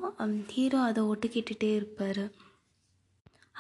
[0.57, 2.25] ஹீரோ அதை ஒட்டுக்கிட்டுட்டே இருப்பார்.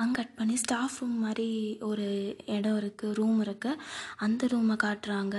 [0.02, 1.50] அங்கே கட் பண்ணி ஸ்டாஃப் ரூம் மாதிரி
[1.90, 2.08] ஒரு
[2.56, 3.80] இடம் இருக்குது ரூம் இருக்குது
[4.26, 5.36] அந்த ரூமை காட்டுறாங்க.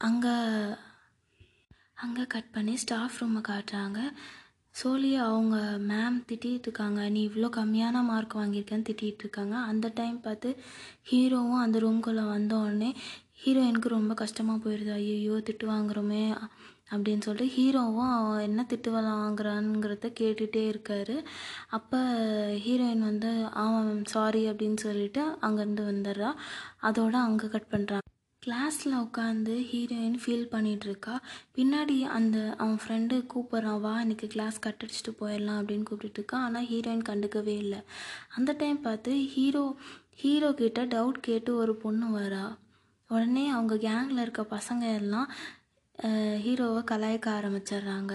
[0.00, 0.34] அங்கே
[2.04, 4.00] அங்கே கட் பண்ணி ஸ்டாஃப் ரூமை காட்டுறாங்க.
[4.74, 5.56] சோழி அவங்க
[5.90, 7.00] மேம் திட்டிகிட்டு இருக்காங்க.
[7.14, 9.54] நீ இவ்வளோ கம்மியான மார்க் வாங்கியிருக்கேன்னு திட்டிகிட்டு இருக்காங்க.
[9.70, 10.50] அந்த டைம் பார்த்து
[11.10, 12.90] ஹீரோவும் அந்த ரூம்குள்ளே வந்த உடனே
[13.42, 16.24] ஹீரோயினுக்கு ரொம்ப கஷ்டமாக போயிடுது ஐயோ திட்டு வாங்குறோமே.
[16.94, 21.16] அப்படின்னு சொல்லிட்டு ஹீரோவும் அவன் என்ன திட்டு வாங்குறான்ங்கிறத கேட்டுகிட்டே இருக்காரு.
[21.78, 22.00] அப்போ
[22.66, 23.30] ஹீரோயின் வந்து
[23.64, 26.30] ஆமாம் மேம் சாரி அப்படின்னு சொல்லிட்டு அங்கேருந்து வந்துடுறா.
[26.88, 28.06] அதோட அங்கே கட் பண்ணுறான்
[28.42, 31.12] கிளாஸில் உட்காந்து ஹீரோயின் ஃபீல் பண்ணிகிட்ருக்கா
[31.56, 37.04] பின்னாடி அந்த அவன் ஃப்ரெண்டு கூப்பிட்றான் வா இன்னைக்கு கிளாஸ் கட் அடிச்சுட்டு போயிடலாம் அப்படின்னு கூப்பிட்டுருக்கான் ஆனால் ஹீரோயின்
[37.10, 37.80] கண்டுக்கவே இல்லை.
[38.36, 39.62] அந்த டைம் பார்த்து ஹீரோ
[40.22, 42.44] ஹீரோ கிட்ட டவுட் கேட்டு ஒரு பொண்ணு வரா.
[43.10, 45.28] உடனே அவங்க கேங்கில் இருக்க பசங்க எல்லாம்
[46.46, 48.12] ஹீரோவை கலாய்க்க ஆரம்பிச்சிடுறாங்க.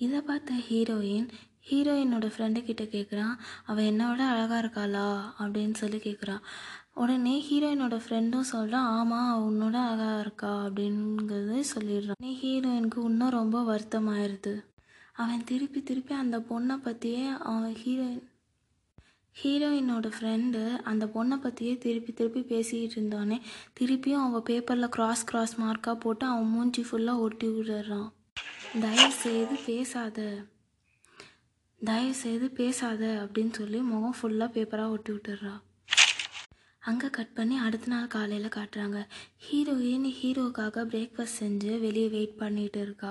[0.00, 1.30] இதை பார்த்த ஹீரோயின்
[1.70, 3.34] ஹீரோயினோட ஃப்ரெண்டு கிட்ட கேட்குறான்
[3.70, 5.08] அவள் என்னை விட அழகாக இருக்காளா?
[5.40, 6.44] அப்படின்னு சொல்லி கேட்குறான்
[7.02, 10.66] உடனே ஹீரோயினோட ஃப்ரெண்டும் சொல்கிறான் ஆமாம் அவ உன்னோட அழகாக இருக்கா?
[10.66, 14.52] அப்படிங்கிறது சொல்லிடுறான் உடனே ஹீரோயினுக்கு இன்னும் ரொம்ப வருத்தமாயிருது.
[15.12, 18.26] அவன் திருப்பி திருப்பி அந்த பொண்ணை பற்றியே அவன் ஹீரோயின்
[19.36, 23.38] ஹீரோயினோட ஃப்ரெண்டு அந்த பொண்ணை பற்றியே திருப்பி திருப்பி பேசிகிட்டு இருந்தோடனே
[23.80, 28.08] திருப்பியும் அவன் பேப்பரில் கிராஸ் கிராஸ் மார்க்காக போட்டு அவன் மூஞ்சி ஃபுல்லாக ஒட்டி விடுறான்.
[28.80, 30.18] தயவு செய்து பேசாத
[31.80, 35.54] தயவு செய்து பேசாத அப்படின்னு சொல்லி முகம் ஃபுல்லாக பேப்பராக ஒட்டி விட்டுறா
[36.88, 38.98] அங்கே கட் பண்ணி அடுத்த நாள் காலையில் காட்டுறாங்க.
[39.46, 43.10] ஹீரோயின் ஹீரோக்காக பிரேக்ஃபாஸ்ட் செஞ்சு வெளியே வெயிட் பண்ணிகிட்டு இருக்கா.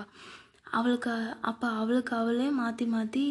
[0.77, 1.13] அவளுக்கு
[1.49, 3.23] அப்போ அவளுக்கு அவளே மாற்றி மாற்றி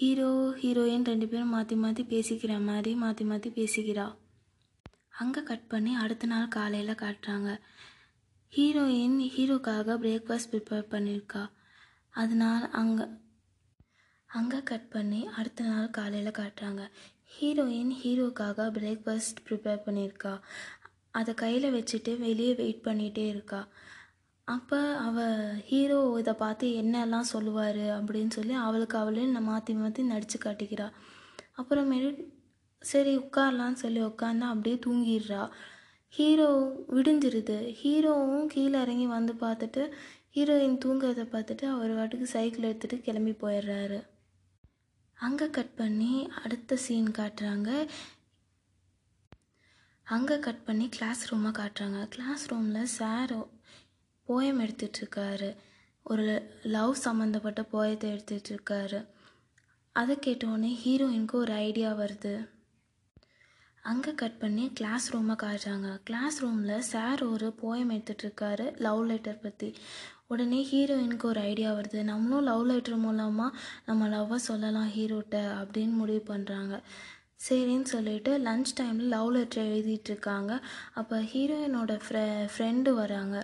[0.00, 0.28] ஹீரோ
[0.60, 4.06] ஹீரோயின் ரெண்டு பேரும் மாற்றி மாற்றி பேசிக்கிற மாதிரி மாற்றி மாற்றி பேசிக்கிறா.
[5.22, 7.50] அங்கே கட் பண்ணி அடுத்த நாள் காலையில் காட்டுறாங்க.
[8.52, 11.42] ஹீரோயின் ஹீரோக்காக பிரேக்ஃபாஸ்ட் ப்ரிப்பேர் பண்ணியிருக்கா
[12.14, 13.06] அதனால் அங்கே
[14.30, 16.82] அங்கே கட் பண்ணி அடுத்த நாள் காலையில் காட்டுறாங்க.
[17.36, 20.32] ஹீரோயின் ஹீரோக்காக பிரேக்ஃபாஸ்ட் ப்ரிப்பேர் பண்ணியிருக்கா.
[21.18, 23.60] அதை கையில் வச்சுட்டு வெளியே வெயிட் பண்ணிகிட்டே இருக்கா.
[24.48, 30.38] அப்போ அவள் ஹீரோ இதை பார்த்து என்னெல்லாம் சொல்லுவார் அப்படின்னு சொல்லி அவளுக்கு அவளே நான் மாற்றி மாற்றி நடித்து
[30.38, 30.88] காட்டிக்கிறா.
[31.60, 32.10] அப்புறமேலு
[32.82, 35.42] சரி உட்காரலான்னு சொல்லி உட்காந்து அப்படியே தூங்கிடுறா.
[36.14, 36.48] ஹீரோ
[36.96, 37.58] விடிஞ்சிருது.
[37.82, 39.84] ஹீரோவும் கீழே இறங்கி வந்து பார்த்துட்டு
[40.36, 43.98] ஹீரோயின் தூங்குறதை பார்த்துட்டு அவர் வாட்டுக்கு சைக்கிள் எடுத்துகிட்டு கிளம்பி போயிடுறாரு.
[45.14, 47.88] அங்கே கட் பண்ணி அடுத்த சீன் காட்டுறாங்க.
[50.06, 52.00] அங்கே கட் பண்ணி கிளாஸ் ரூமை காட்டுறாங்க.
[52.08, 53.36] கிளாஸ் ரூமில் சார்
[54.28, 55.56] போயம் எடுத்துகிட்ருக்காரு
[56.02, 56.26] ஒரு
[56.62, 59.00] லவ் சம்மந்தப்பட்ட போயத்தை எடுத்துகிட்ருக்காரு
[59.92, 62.34] அதை கேட்டோடனே ஹீரோயினுக்கு ஒரு ஐடியா வருது.
[63.90, 65.88] அங்கே கட் பண்ணி கிளாஸ் ரூமை காட்டுறாங்க.
[66.04, 69.68] கிளாஸ் ரூமில் சார் ஒரு போயம் எடுத்துகிட்ருக்காரு லவ் லெட்டர் பற்றி
[70.26, 71.98] உடனே ஹீரோயினுக்கு ஒரு ஐடியா வருது.
[72.02, 76.74] நம்மளும் லவ் லெட்டர் மூலமாக நம்ம லவ்வை சொல்லலாம் ஹீரோட்ட அப்படின்னு முடிவு பண்ணுறாங்க
[77.48, 80.52] சரின்னு சொல்லிட்டு லன்ச் டைமில் லவ் லெட்டர் எழுதிட்டுருக்காங்க
[80.94, 82.22] அப்போ ஹீரோயினோட ஃப்ரெ
[82.54, 83.36] ஃப்ரெண்டு வராங்க.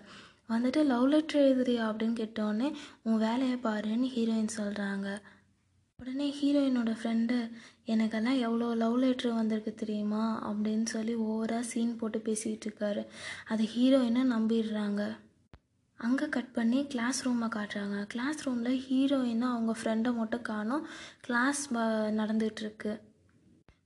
[0.52, 1.82] வந்துட்டு லவ் லெட்டர் எழுதுறியா?
[1.90, 2.70] அப்படின்னு கேட்டோடனே
[3.02, 5.08] உன் வேலையை பாருன்னு ஹீரோயின் சொல்கிறாங்க
[5.98, 7.36] உடனே ஹீரோயினோட ஃப்ரெண்டு
[7.94, 10.24] எனக்கெல்லாம் எவ்வளோ லவ் லெட்ரு வந்திருக்கு தெரியுமா?
[10.48, 13.02] அப்படின்னு சொல்லி ஓவராக சீன் போட்டு பேசிகிட்டு இருக்காரு.
[13.52, 15.02] அதை ஹீரோயினை நம்பிடுறாங்க.
[16.06, 17.96] அங்கே கட் பண்ணி கிளாஸ் ரூமை காட்டுறாங்க.
[18.12, 20.84] கிளாஸ் ரூமில் ஹீரோயினை அவங்க ஃப்ரெண்டை மட்டும் காணும்.
[21.26, 21.62] கிளாஸ்
[22.20, 22.92] நடந்துகிட்ருக்கு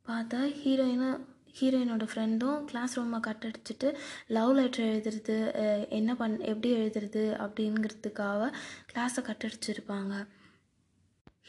[0.08, 1.20] பார்த்தா ஹீரோயினும்
[1.58, 3.88] ஹீரோயினோட ஃப்ரெண்டும் கிளாஸ் ரூமை கட் அடிச்சுட்டு
[4.36, 5.36] லவ் லெட்டர் எழுதுறது
[5.98, 8.48] என்ன பண் எப்படி எழுதுறது அப்படிங்கிறதுக்காக
[8.90, 10.14] கிளாஸை கட் அடிச்சிருப்பாங்க.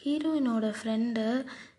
[0.02, 1.24] ஹீரோயினோட ஃப்ரெண்டு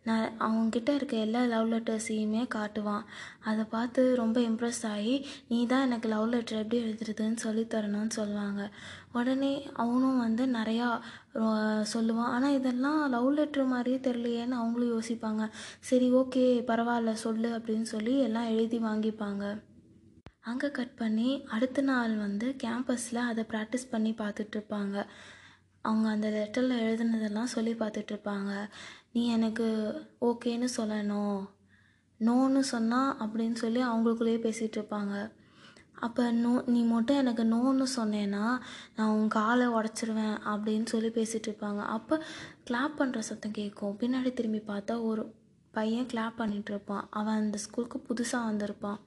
[0.08, 3.06] நான் அவங்கக்கிட்ட இருக்க எல்லா லவ் லெட்டர்ஸையுமே காட்டுவான்.
[3.50, 5.16] அதை பார்த்து ரொம்ப இம்ப்ரெஸ் ஆகி
[5.52, 8.64] நீ தான் எனக்கு லவ் லெட்டர் எப்படி எழுதுறதுன்னு சொல்லி தரணும்னு சொல்லுவாங்க.
[9.20, 10.90] உடனே அவனும் வந்து நிறையா
[11.94, 12.34] சொல்லுவான்.
[12.36, 15.46] ஆனால் இதெல்லாம் லவ் லெட்ரு மாதிரியே தெரியலையேன்னு அவங்களும் யோசிப்பாங்க.
[15.90, 19.46] சரி ஓகே பரவாயில்ல சொல்லு அப்படின்னு சொல்லி எல்லாம் எழுதி வாங்கிப்பாங்க.
[20.52, 24.96] அங்கே கட் பண்ணி அடுத்த நாள் வந்து கேம்பஸில் அதை ப்ராக்டிஸ் பண்ணி பார்த்துட்ருப்பாங்க
[25.86, 28.52] அவங்க அந்த லெட்டரில் எழுதுனதெல்லாம் சொல்லி பார்த்துட்ருப்பாங்க
[29.18, 29.68] நீ எனக்கு
[30.30, 31.40] ஓகேன்னு சொல்லணும்.
[32.28, 35.16] நோன்னு சொன்னால் அப்படின்னு சொல்லி அவங்களுக்குள்ளேயே பேசிகிட்டு இருப்பாங்க.
[36.06, 38.46] அப்போ நோ நீ மட்டும் எனக்கு நோன்னு சொன்னேன்னா
[38.96, 41.82] நான் உன் காலை உடச்சிருவேன் அப்படின்னு சொல்லி பேசிகிட்டு இருப்பாங்க.
[41.96, 42.16] அப்போ
[42.68, 43.96] கிளாப் பண்ணுற சத்தம் கேட்கும்.
[44.02, 45.24] பின்னாடி திரும்பி பார்த்தா ஒரு
[45.78, 47.06] பையன் கிளாப் பண்ணிகிட்டு இருப்பான்.
[47.20, 49.00] அவன் அந்த ஸ்கூலுக்கு புதுசாக வந்திருப்பான்.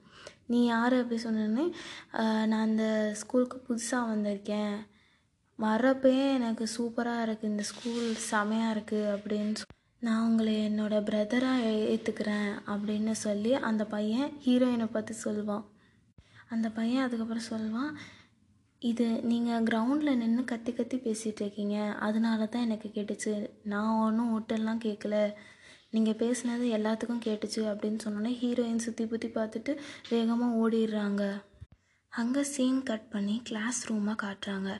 [0.51, 1.65] நீ யார் அப்படி சொன்னேன்னு
[2.51, 2.85] நான் அந்த
[3.21, 4.75] ஸ்கூலுக்கு புதுசாக வந்திருக்கேன்.
[5.59, 9.65] வரப்பே எனக்கு சூப்பராக இருக்குது இந்த ஸ்கூல் செமையாக இருக்குது அப்படின்னு சொ
[10.05, 15.65] நான் உங்களை என்னோடய பிரதராக ஏற்றுக்கிறேன் அப்படின்னு சொல்லி அந்த பையன் ஹீரோயினை பற்றி சொல்லுவான்.
[16.53, 17.91] அந்த பையன் அதுக்கப்புறம் சொல்லுவான்
[18.81, 21.77] இது நீங்கள் கிரவுண்டில் நின்று கத்தி கத்தி பேசிகிட்டு இருக்கீங்க.
[22.05, 23.33] அதனால தான் எனக்கு கேட்டுச்சு.
[23.73, 25.17] நான் ஒன்றும் ஒட்டெல்லாம் கேட்கல
[25.95, 29.73] நீங்கள் பேசினது எல்லாத்துக்கும் கேட்டுச்சு அப்படின்னு சொன்னோன்னே ஹீரோயின் சுற்றி புற்றி பார்த்துட்டு
[30.09, 31.23] வேகமாக ஓடிடுறாங்க.
[32.13, 34.71] அங்கே சீன் கட் பண்ணி கிளாஸ் ரூமாக காட்டுறாங்க.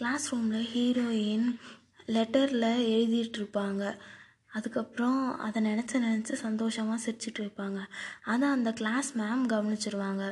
[0.00, 1.48] கிளாஸ் ரூமில் ஹீரோயின்
[2.16, 3.84] லெட்டரில் எழுதிட்டுருப்பாங்க
[4.56, 7.80] அதுக்கப்புறம் அதை நினச்சி நினச்சி சந்தோஷமாக சிரிச்சிட்டு இருப்பாங்க.
[8.32, 10.24] அதை அந்த கிளாஸ் மேம் கவனிச்சிருவாங்க.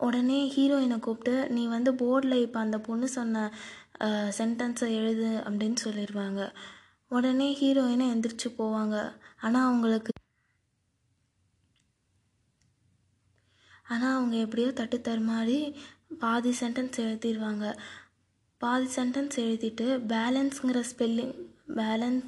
[0.00, 3.44] உடனே ஹீரோயினை கூப்பிட்டு நீ வந்து போர்டில் இப்போ அந்த பொண்ணு சொன்ன
[4.38, 6.42] சென்டென்ஸை எழுது அப்படின்னு சொல்லிடுவாங்க
[7.10, 8.96] உடனே ஹீரோயினை எந்திரிச்சு போவாங்க.
[9.44, 10.12] ஆனால் அவங்களுக்கு
[13.92, 15.58] ஆனால் அவங்க எப்படியோ தட்டு தருமாறி
[16.22, 17.66] பாதி சென்டென்ஸ் எழுதிடுவாங்க
[18.60, 21.34] பாதி சென்டென்ஸ் எழுதிட்டு பேலன்ஸுங்கிற ஸ்பெல்லிங்
[21.78, 22.26] பேலன்ஸ்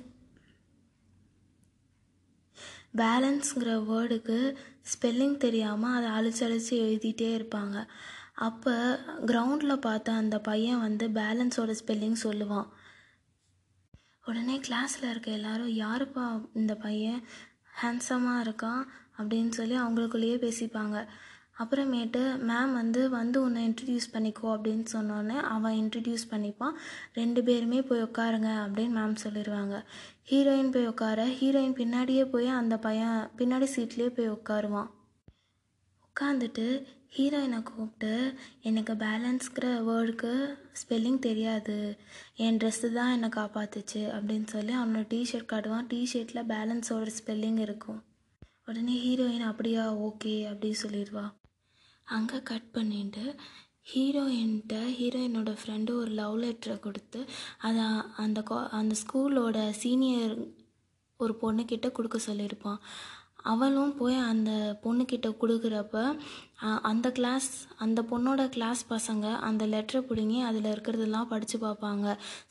[2.97, 4.57] பேலன்ஸுங்கிற வேர்டுக்கு
[4.93, 7.89] ஸ்பெல்லிங் தெரியாமல் அதை அழிச்சு அழிச்சு எழுதிட்டே இருப்பாங்க.
[8.35, 12.69] அப்போ கிரவுண்டில் பார்த்த அந்த பையன் வந்து பேலன்ஸோட ஸ்பெல்லிங் சொல்லுவான்.
[14.25, 17.25] உடனே கிளாஸில் இருக்க எல்லாரும் யாருப்பா இந்த பையன்?
[17.83, 18.83] ஹேண்ட்ஸமாக இருக்கான்?
[19.19, 21.07] அப்படின்னு சொல்லி அவங்களுக்குள்ளேயே பேசிப்பாங்க.
[21.63, 26.77] அப்புறமேட்டு மேம் வந்து வந்து உன்னை இன்ட்ரடியூஸ் பண்ணிக்கோ அப்படின்னு சொன்னோன்னே அவன் இன்ட்ரடியூஸ் பண்ணிப்பான்.
[27.13, 29.77] ரெண்டு பேருமே போய் உட்காருங்க அப்படின்னு மேம் சொல்லிடுவாங்க
[30.31, 34.91] ஹீரோயின் போய் உட்கார ஹீரோயின் பின்னாடியே போய் அந்த பையன் பின்னாடி சீட்லேயே போய் உட்காருவான்.
[36.09, 36.67] உட்காந்துட்டு
[37.17, 38.13] ஹீரோயினை கூப்பிட்டு
[38.69, 40.33] எனக்கு பேலன்ஸ்கிற வேர்டுக்கு
[40.81, 41.79] ஸ்பெல்லிங் தெரியாது.
[42.45, 45.89] என் ட்ரெஸ்ஸு தான் என்னை காப்பாத்துச்சு அப்படின்னு சொல்லி அவனோட டிஷர்ட் காட்டுவான்.
[45.93, 48.01] டிஷர்ட்டில் பேலன்ஸோட ஸ்பெல்லிங் இருக்கும்.
[48.69, 51.27] உடனே ஹீரோயின் அப்படியா ஓகே அப்படி சொல்லிடுவா
[52.15, 53.25] அங்கே கட் பண்ணிட்டு
[53.93, 57.21] ஹீரோயின்கிட்ட ஹீரோயினோட ஃப்ரெண்டு ஒரு லவ் லெட்டரை கொடுத்து
[57.69, 57.85] அதை
[58.17, 60.35] அந்த கா அந்த ஸ்கூலோட சீனியர்
[61.21, 62.81] ஒரு பொண்ணுக்கிட்ட கொடுக்க சொல்லியிருப்பான்.
[63.53, 64.51] அவளும் போய் அந்த
[64.85, 65.97] பொண்ணுக்கிட்ட கொடுக்குறப்ப
[66.91, 67.49] அந்த கிளாஸ்
[67.85, 72.07] அந்த பொண்ணோட கிளாஸ் பசங்க அந்த லெட்டரை பிடுங்கி அதில் இருக்கிறதெல்லாம் படித்து பார்ப்பாங்க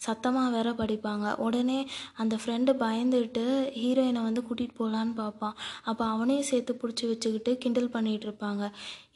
[0.05, 1.27] சத்தமாக வேற படிப்பாங்க.
[1.45, 1.79] உடனே
[2.21, 3.45] அந்த ஃப்ரெண்டு பயந்துட்டு
[3.81, 5.55] ஹீரோயினை வந்து கூட்டிகிட்டு போகலான்னு பார்ப்பான்
[5.89, 8.65] அப்போ அவனையும் சேர்த்து பிடிச்சி வச்சுக்கிட்டு கிண்டல் பண்ணிகிட்டு இருப்பாங்க.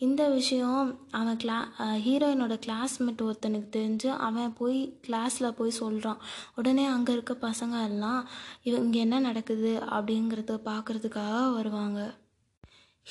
[0.06, 0.88] இந்த விஷயம்
[1.20, 1.58] அவன் கிளா
[2.06, 6.22] ஹீரோயினோட கிளாஸ்மேட் ஒருத்தனுக்கு தெரிஞ்சு அவன் போய் கிளாஸில் போய் சொல்கிறான்
[6.56, 8.22] உடனே அங்கே இருக்க பசங்க எல்லாம்
[8.70, 9.72] இவங்க என்ன நடக்குது?
[9.98, 12.02] அப்படிங்கிறத பார்க்குறதுக்காக வருவாங்க.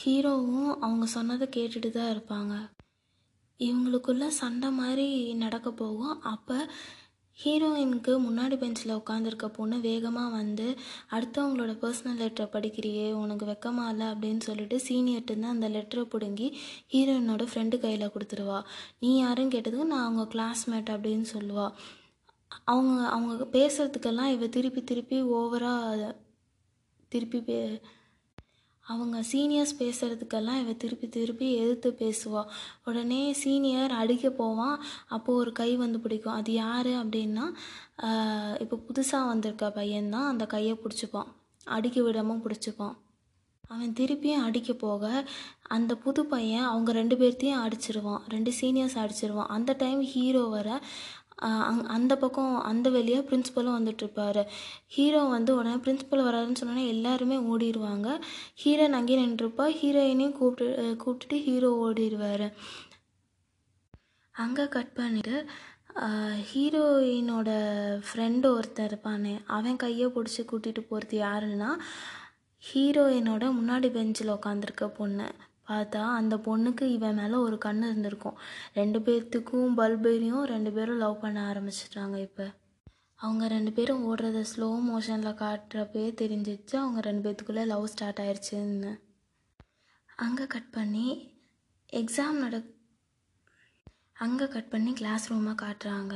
[0.04, 2.70] ஹீரோவும் அவங்க சொன்னதை கேட்டுட்டு தான் இருப்பாங்க.
[3.58, 6.20] இவங்களுக்குள்ள சண்டை மாதிரி நடக்க போகும்.
[6.22, 6.70] அப்போ
[7.44, 10.76] ஹீரோயினுக்கு முன்னாடி பெஞ்சில் உட்காந்துருக்க பொண்ணு வேகமாக வந்து
[11.10, 16.56] அடுத்தவங்களோட பர்சனல் லெட்டரை படிக்கிறியே உனக்கு வெக்கமா இல்லை அப்படின்னு சொல்லிட்டு சீனியர்ட்டு அந்த லெட்டரை பிடுங்கி
[16.92, 18.64] ஹீரோயினோட ஃப்ரெண்டு கையில் கொடுத்துருவா.
[19.00, 21.72] நீ யாருன்னு கேட்டதுக்கு நான் அவங்க கிளாஸ்மேட் அப்படின்னு சொல்லுவா.
[22.64, 26.16] அவங்க அவங்க பேசுகிறதுக்கெல்லாம் இவ திருப்பி திருப்பி ஓவராக
[27.08, 27.80] திருப்பி பே
[28.92, 32.50] அவங்க சீனியர்ஸ் பேசுகிறதுக்கெல்லாம் இவ திருப்பி திருப்பி எதிர்த்து பேசுவாள்
[32.84, 34.76] உடனே சீனியர் அடிக்க போவான்
[35.16, 36.38] அப்போது ஒரு கை வந்து பிடிக்கும்.
[36.40, 37.46] அது யார் அப்படின்னா
[38.64, 41.30] இப்போ புதுசாக வந்திருக்க பையன்தான் அந்த கையை பிடிச்சிப்பான்.
[41.76, 42.96] அடிக்க விடாமல் பிடிச்சிப்பான்.
[43.72, 45.04] அவன் திருப்பியும் அடிக்க போக
[45.74, 48.22] அந்த புது பையன் அவங்க ரெண்டு பேர்த்தையும் அடிச்சிருவான்.
[48.34, 49.52] ரெண்டு சீனியர்ஸ் அடிச்சிருவான்.
[49.56, 50.68] அந்த டைம் ஹீரோ வர
[51.68, 54.40] அங் அந்த பக்கம் அந்த வழியாக பிரின்ஸிபலும் வந்துட்டுருப்பார்.
[54.96, 58.08] ஹீரோ வந்து உடனே பிரின்ஸிபல் வராருன்னு சொன்னோன்னே எல்லாருமே ஓடிடுவாங்க
[58.62, 62.46] ஹீரோயின் அங்கேயே நின்றுருப்பா ஹீரோயினையும் கூப்பிட்டு கூப்பிட்டுட்டு ஹீரோ ஓடிடுவார்
[64.34, 65.36] அங்கே கட் பண்ணிட்டு
[66.50, 67.50] ஹீரோயினோட
[68.08, 71.70] ஃப்ரெண்டு ஒருத்தன் இருப்பானே அவன் கையை பிடிச்சி கூட்டிகிட்டு போகிறது யாருன்னா
[72.62, 75.26] ஹீரோயினோட முன்னாடி பெஞ்சில் உட்காந்துருக்க பொண்ணு.
[75.68, 78.38] பார்த்தா அந்த பொண்ணுக்கு இவன் மேலே ஒரு கண் இருந்திருக்கும்.
[78.80, 82.46] ரெண்டு பேர்த்துக்கும் பல்பேரியும் ரெண்டு பேரும் லவ் பண்ண ஆரம்பிச்சிட்டாங்க இப்போ.
[83.20, 88.92] அவங்க ரெண்டு பேரும் ஓடுறத ஸ்லோ மோஷனில் காட்டுறப்பே தெரிஞ்சிச்சு அவங்க ரெண்டு பேர்த்துக்குள்ளே லவ் ஸ்டார்ட் ஆயிடுச்சுன்னு
[90.24, 91.06] அங்கே கட் பண்ணி
[91.92, 92.56] எக்ஸாம் நட
[94.24, 96.14] அங்கே கட் பண்ணி கிளாஸ் ரூமாக காட்டுறாங்க.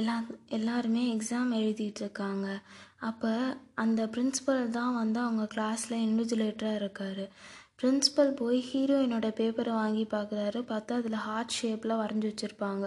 [0.00, 0.14] எல்லா
[0.56, 2.46] எல்லாருமே எக்ஸாம் எழுதிட்டுருக்காங்க
[3.08, 3.32] அப்போ
[3.82, 7.24] அந்த பிரின்ஸிபல் தான் வந்து அவங்க கிளாஸில் இன்விஜுலேட்டராக இருக்கார்.
[7.82, 10.60] பிரின்ஸிபல் போய் ஹீரோயினோட பேப்பரை வாங்கி பார்க்குறாரு.
[10.70, 12.86] பார்த்தா அதில் ஹார்ட் ஷேப்பில் வரைஞ்சி வச்சுருப்பாங்க.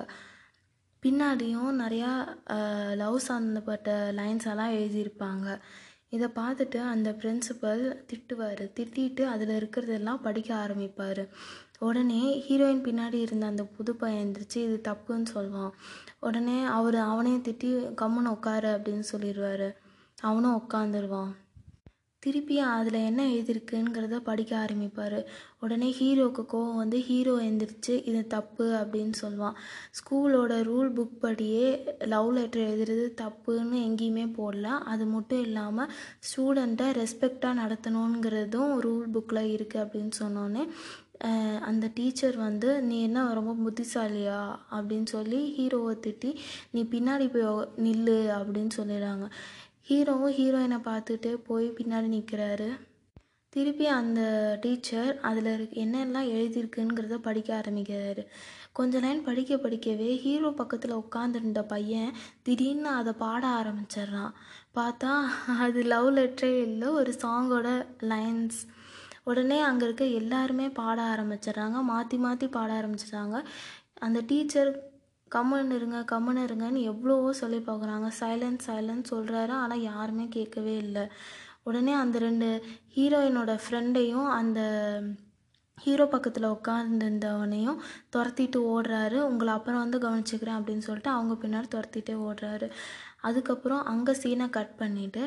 [1.03, 2.11] பின்னாடியும் நிறையா
[3.01, 5.47] லவ் சம்மந்தப்பட்ட லைன்ஸ் எல்லாம் எழுதியிருப்பாங்க.
[6.15, 8.63] இதை பார்த்துட்டு அந்த பிரின்சிபல் திட்டுவார்.
[8.77, 11.23] திட்டிட்டு அதில் இருக்கிறதெல்லாம் படிக்க ஆரம்பிப்பார்.
[11.79, 15.73] உடனே ஹீரோயின் பின்னாடி இருந்த அந்த புது பையன் எழுந்திரிச்சு இது தப்புன்னு சொல்லுவான்
[16.19, 17.69] உடனே அவர் அவனையும் திட்டி
[18.01, 19.67] கம்முன்னு உட்காரு அப்படின்னு சொல்லிடுவார்.
[20.21, 21.33] அவனும் உட்காந்துருவான்.
[22.27, 25.19] திருப்பி அதில் என்ன எழுதியிருக்குங்கிறத படிக்க ஆரம்பிப்பார்.
[25.63, 29.57] உடனே ஹீரோவுக்கு கோவம் வந்து ஹீரோ எழுந்திரிச்சு இது தப்பு அப்படின்னு சொல்லுவான்.
[29.99, 31.67] ஸ்கூலோட ரூல் புக் படியே
[32.13, 34.67] லவ் லெட்டர் எழுதுறது தப்புன்னு எங்கேயுமே போடல.
[34.93, 35.91] அது மட்டும் இல்லாமல்
[36.29, 40.65] ஸ்டூடெண்ட்டை ரெஸ்பெக்டாக நடத்தணுங்கிறதும் ரூல் புக்கில் இருக்குது அப்படின்னு சொன்னோன்னே
[41.69, 44.41] அந்த டீச்சர் வந்து நீ என்ன ரொம்ப புத்திசாலியா?
[44.77, 46.31] அப்படின்னு சொல்லி ஹீரோவை திட்டி
[46.73, 47.47] நீ பின்னாடி போய்
[47.85, 49.27] நில்லு அப்படின்னு சொல்லிடுறாங்க.
[49.87, 52.69] ஹீரோவும் ஹீரோயினை பார்த்துட்டு போய் பின்னாடி நிற்கிறாரு
[53.53, 54.21] திருப்பி அந்த
[54.63, 58.23] டீச்சர் அதில் இருக்க என்னெல்லாம் எழுதியிருக்குங்கிறத படிக்க ஆரம்பிக்கிறாரு.
[58.77, 62.11] கொஞ்ச லைன் படிக்க படிக்கவே ஹீரோ பக்கத்தில் உட்காந்துருந்த பையன்
[62.43, 64.33] திடீர்னு அதை பாட ஆரம்பிச்சிடுறான்.
[64.77, 65.13] பார்த்தா
[65.65, 67.69] அது லவ் லெட்டரே இல்லை ஒரு சாங்கோட
[68.11, 68.59] லைன்ஸ்.
[69.23, 73.37] உடனே அங்கே இருக்க எல்லாருமே பாட ஆரம்பிச்சிடுறாங்க மாற்றி மாற்றி பாட ஆரம்பிச்சிடுறாங்க.
[74.05, 74.71] அந்த டீச்சர்
[75.35, 78.09] கம்முன்னு இருங்க கம்முன்னு இருங்கன்னு எவ்வளவோ சொல்லி பார்க்குறாங்க.
[78.21, 81.05] சைலன்ஸ் சைலன்ஸ் சொல்கிறாரு ஆனால் யாருமே கேட்கவே இல்லை.
[81.63, 82.49] உடனே அந்த ரெண்டு
[82.97, 84.59] ஹீரோயினோட ஃப்ரெண்டையும் அந்த
[85.77, 87.81] ஹீரோ பக்கத்தில் உட்காந்துருந்தவனையும்
[88.13, 89.17] துரத்திட்டு ஓடுறாரு.
[89.29, 92.67] உங்களை அப்புறம் வந்து கவனிச்சுக்கிறேன் அப்படின்னு சொல்லிட்டு அவங்க பின்னாடி துரத்திட்டே ஓடுறாரு.
[93.27, 95.23] அதுக்கப்புறம் அங்கே சீனை கட் பண்ணிவிட்டு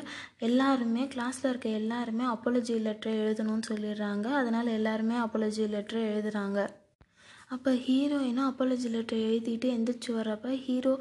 [0.48, 4.26] எல்லாருமே கிளாஸில் இருக்க எல்லாருமே அப்பாலஜி லெட்டர் எழுதணும்னு சொல்லிடுறாங்க.
[4.40, 6.60] அதனால் எல்லாருமே அப்பாலஜி லெட்டர் எழுதுறாங்க.
[7.50, 10.92] அப்போ ஹீரோயினும் அப்பாலஜி லெட்டர் எழுதிட்டு எந்திரிச்சு வர்றப்ப ஹீரோ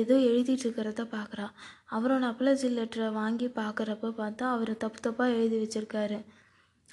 [0.00, 1.46] ஏதோ எழுதிட்டு இருக்கிறத பார்க்குறா
[1.96, 6.18] அவரோட அப்பாலஜி லெட்டரை வாங்கி பார்க்குறப்ப பார்த்தா அவர் தப்பு தப்பாக எழுதி வச்சுருக்காரு.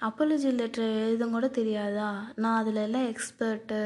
[0.01, 2.09] அப்பாலஜி லெட்டர் எழுத கூட தெரியாதா?
[2.41, 3.79] நான் அதில் எல்லாம் எக்ஸ்பர்ட்டு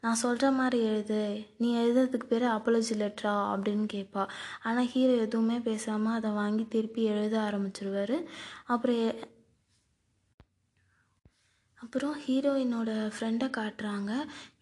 [0.00, 1.22] நான் சொல்கிற மாதிரி எழுது.
[1.60, 4.24] நீ எழுதுறதுக்கு பேர் அப்பாலஜி லெட்டரா அப்படின்னு கேட்பா
[4.62, 8.18] ஆனால் ஹீரோ எதுவுமே பேசாமல் அதை வாங்கி திருப்பி எழுத ஆரம்பிச்சிருவாரு.
[8.66, 9.02] அப்புறம்
[11.82, 14.12] அப்புறம் ஹீரோயினோட ஃப்ரெண்டை காட்டுறாங்க.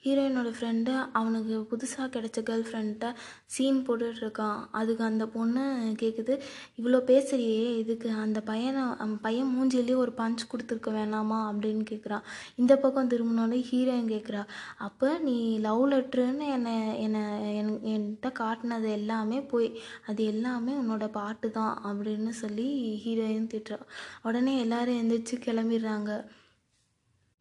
[0.04, 3.06] ஹீரோயினோட ஃப்ரெண்டு அவனுக்கு புதுசாக கிடச்ச கேர்ள் ஃப்ரெண்ட்ட
[3.54, 4.58] சீன் போட்டுட்ருக்கான்.
[4.70, 5.64] அதுக்கு அந்த பொண்ணு
[6.02, 6.34] கேட்குது
[6.78, 11.40] இவ்வளோ பேசுறியே இதுக்கு அந்த பையனை அந்த பையன் மூஞ்சிலேயே ஒரு பஞ்ச் கொடுத்துருக்க வேணாமா?
[11.50, 12.26] அப்படின்னு கேட்குறான்
[12.56, 14.44] இந்த பக்கம் திரும்பினோடனே ஹீரோயின் கேட்குறா
[14.76, 17.24] அப்போ நீ லவ் லெட்ருன்னு என்னை என்னை
[17.56, 19.68] என் என்கிட்ட காட்டினது எல்லாமே போய்
[20.06, 22.68] அது எல்லாமே உன்னோட பாட்டு தான் அப்படின்னு சொல்லி
[23.04, 23.80] ஹீரோயின் திட்டுறா.
[24.22, 26.12] உடனே எல்லோரும் எழுந்திரிச்சு கிளம்பிடுறாங்க.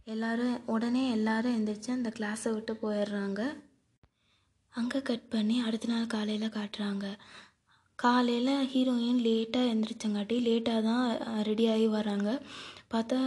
[0.07, 3.41] எல்லாரும் உடனே எல்லாரும் எந்திரிச்சு அந்த கிளாஸை விட்டு போயிடுறாங்க.
[4.73, 7.05] அங்கே கட் பண்ணி அடுத்த நாள் காலையில் காட்டுறாங்க.
[7.99, 11.05] காலையில் ஹீரோயின் லேட்டாக எந்திரிச்சங்காட்டி லேட்டாக தான்
[11.49, 12.29] ரெடியாகி வராங்க.
[12.91, 13.17] பார்த்தா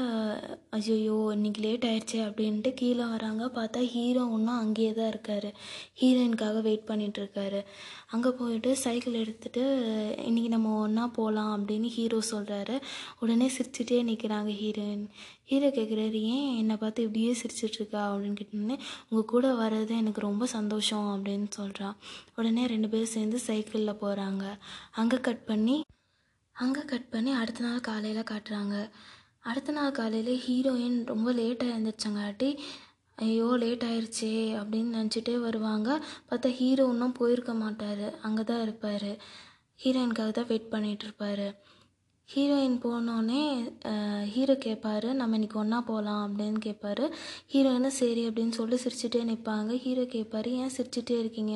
[0.77, 3.45] ஐயையோ இன்னைக்கு லேட் ஆயிடுச்சே அப்படின்ட்டு கீழே வராங்க.
[3.57, 5.49] பார்த்தா ஹீரோ இன்னும் அங்கேயே தான் இருக்கார்.
[6.01, 7.61] ஹீரோயினுக்காக வெயிட் பண்ணிட்டு இருக்காரு.
[8.13, 9.65] அங்கே போயிட்டு சைக்கிள் எடுத்துகிட்டு
[10.29, 12.77] இன்னைக்கு நம்ம ஒன்றா போகலாம் அப்படின்னு ஹீரோ சொல்கிறாரு
[13.23, 15.05] உடனே சிரிச்சுட்டே நிற்கிறாங்க ஹீரோயின்
[15.51, 18.01] ஹீரோ கேட்குறாரு ஏன் என்னை பார்த்து இப்படியே சிரிச்சிட்ருக்கா?
[18.13, 18.79] அப்படின்னு கேட்டோன்னே
[19.11, 21.99] உங்கள் கூட வர்றது எனக்கு ரொம்ப சந்தோஷம் அப்படின்னு சொல்கிறான்
[22.39, 24.45] உடனே ரெண்டு பேரும் சேர்ந்து சைக்கிளில் போகிறாங்க
[25.03, 25.77] அங்கே கட் பண்ணி
[26.57, 28.77] அங்கே கட் பண்ணி அடுத்த நாள் காலையில் காட்டுறாங்க.
[29.49, 32.51] அடுத்த நாள் காலையில் ஹீரோயின் ரொம்ப லேட்டாக எழுந்திரிச்சங்காட்டி
[33.19, 35.89] ஐயோ லேட் ஆயிடுச்சே அப்படின்னு நினச்சிட்டே வருவாங்க.
[36.29, 38.05] பார்த்தா ஹீரோ இன்னும் போயிருக்க மாட்டார்.
[38.27, 39.11] அங்கே தான் இருப்பார்.
[39.83, 41.49] ஹீரோயினுக்காக தான் வெயிட் பண்ணிட்டு
[42.29, 43.43] ஹீரோயின் போனோடனே
[44.33, 47.05] ஹீரோ கேட்பார் நம்ம இன்னைக்கு ஒன்றா போகலாம் அப்படின்னு கேட்பாரு
[47.53, 51.55] ஹீரோயினும் சரி அப்படின்னு சொல்லி சிரிச்சுட்டே நிற்பாங்க ஹீரோ கேட்பாரு ஏன் சிரிச்சுட்டே இருக்கீங்க?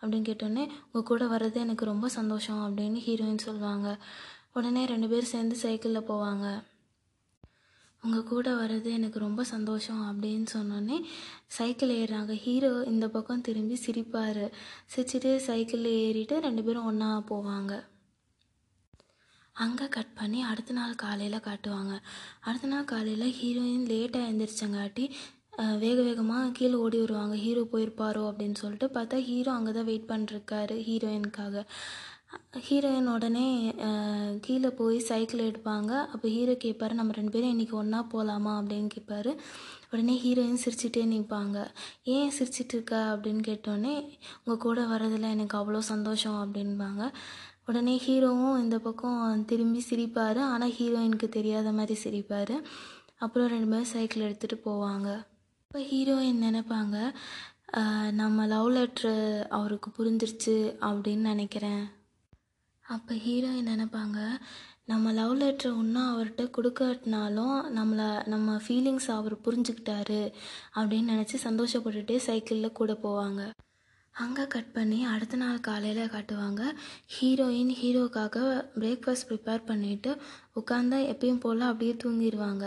[0.00, 3.88] அப்படின்னு கேட்டோடனே உங்கள் கூட வர்றது எனக்கு ரொம்ப சந்தோஷம் அப்படின்னு ஹீரோயின் சொல்லுவாங்க
[4.58, 6.46] உடனே ரெண்டு பேரும் சேர்ந்து சைக்கிளில் போவாங்க.
[8.04, 10.98] உங்கள் கூட வர்றது எனக்கு ரொம்ப சந்தோஷம் அப்படின்னு சொன்னோன்னே
[11.56, 12.34] சைக்கிள் ஏறுறாங்க.
[12.44, 14.44] ஹீரோ இந்த பக்கம் திரும்பி சிரிப்பார்.
[14.92, 17.72] சிரிச்சுட்டு சைக்கிளில் ஏறிட்டு ரெண்டு பேரும் ஒன்றா போவாங்க.
[19.56, 21.94] அங்கே கட் பண்ணி அடுத்த நாள் காலையில் காட்டுவாங்க.
[22.48, 25.06] அடுத்த நாள் காலையில் ஹீரோயின் லேட்டாக எழுந்திரிச்சங்காட்டி
[25.82, 27.34] வேக வேகமாக கீழே ஓடி வருவாங்க.
[27.44, 31.64] ஹீரோ போயிருப்பாரோ அப்படின்னு சொல்லிட்டு பார்த்தா ஹீரோ அங்கே தான் வெயிட் பண்ணிருக்காரு ஹீரோயினுக்காக
[32.54, 33.44] ஹீரோயின் உடனே
[34.44, 35.90] கீழே போய் சைக்கிள் எடுப்பாங்க.
[36.12, 39.32] அப்போ ஹீரோ கேட்பாரு நம்ம ரெண்டு பேரும் இன்றைக்கி ஒன்றா போகலாமா அப்படின்னு கேட்பாரு
[39.90, 41.58] உடனே ஹீரோயின் சிரிச்சிட்டே நிற்பாங்க
[42.14, 42.94] ஏன் சிரிச்சிட்டு இருக்க?
[43.12, 43.94] அப்படின்னு கேட்டோடனே
[44.40, 47.04] உங்கள் கூட வரதில் எனக்கு அவ்வளோ சந்தோஷம் அப்படின்பாங்க.
[47.68, 50.40] உடனே ஹீரோவும் இந்த பக்கம் திரும்பி சிரிப்பார்.
[50.52, 52.54] ஆனால் ஹீரோயினுக்கு தெரியாத மாதிரி சிரிப்பார்.
[53.26, 55.08] அப்புறம் ரெண்டு பேரும் சைக்கிள் எடுத்துகிட்டு போவாங்க.
[55.70, 56.96] இப்போ ஹீரோயின் நினைப்பாங்க
[58.20, 59.16] நம்ம லவ் லெட்ரு
[59.60, 60.58] அவருக்கு புரிஞ்சிருச்சு
[60.90, 61.82] அப்படின்னு நினைக்கிறேன்.
[62.94, 64.18] அப்போ ஹீரோயின் நினைப்பாங்க?
[64.90, 70.22] நம்ம லவ் லெட்ரு இன்னும் அவர்கிட்ட கொடுக்காட்டினாலும் நம்மளை நம்ம ஃபீலிங்ஸ் அவர் புரிஞ்சுக்கிட்டாரு
[70.78, 73.42] அப்படின்னு நினச்சி சந்தோஷப்பட்டுட்டே சைக்கிளில் கூட போவாங்க.
[74.14, 76.62] அங்கே கட் பண்ணி அடுத்த நாள் காலையில் காட்டுவாங்க.
[77.16, 78.38] ஹீரோயின் ஹீரோக்காக
[78.80, 80.10] பிரேக்ஃபாஸ்ட் ப்ரிப்பேர் பண்ணிவிட்டு
[80.60, 82.64] உட்காந்தா எப்பயும் போல் அப்படியே தூங்கிடுவாங்க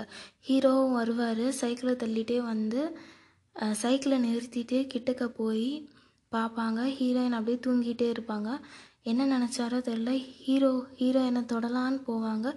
[0.49, 1.45] ஹீரோவும் வருவார்.
[1.62, 2.81] சைக்கிளை தள்ளிகிட்டே வந்து
[3.83, 5.67] சைக்கிளை நிறுத்திட்டு கிட்டக்க போய்
[6.31, 6.79] பார்ப்பாங்க.
[6.99, 8.49] ஹீரோயின் அப்படியே தூங்கிட்டே இருப்பாங்க.
[9.05, 10.11] என்ன நினச்சாரோ தெரில
[10.43, 12.47] ஹீரோ ஹீரோயினை தொடலான்னு போவாங்க.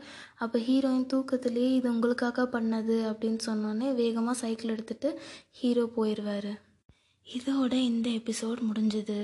[0.45, 5.11] அப்போ ஹீரோயின் தூக்கத்திலேயே இது உங்களுக்காக பண்ணது அப்படின்னு சொன்னோன்னே வேகமாக சைக்கிள் எடுத்துகிட்டு
[5.61, 6.53] ஹீரோ போயிடுவார்
[7.27, 9.19] இதோட இந்த எபிசோட் முடிஞ்சுது.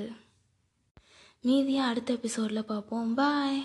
[1.44, 3.61] மீதியாக அடுத்த எபிசோடில் பார்ப்போம் bye.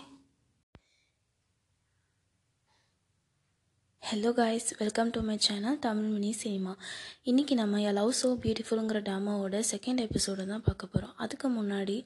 [4.04, 6.74] Hello guys welcome to my channel Tamil mini cinema
[7.30, 11.98] இன்றைக்கி நம்ம லவ் ஸோ பியூட்டிஃபுல்ங்கிற டாமாவோட செகண்ட் எபிசோடு தான் பார்க்க போகிறோம் அதுக்கு முன்னாடி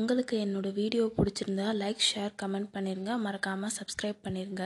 [0.00, 4.64] உங்களுக்கு என்னோடய வீடியோ பிடிச்சிருந்தா லைக் ஷேர் கமெண்ட் பண்ணிடுங்க மறக்காமல் சப்ஸ்கிரைப் பண்ணிடுங்க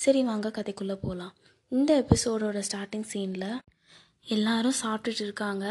[0.00, 1.34] சரி வாங்க கதைக்குள்ளே போகலாம்
[1.72, 3.50] இந்த எபிசோடோட ஸ்டார்டிங் சீனில்
[4.26, 5.66] எல்லாரும் சாப்பிட்டுட்டு இருக்காங்க.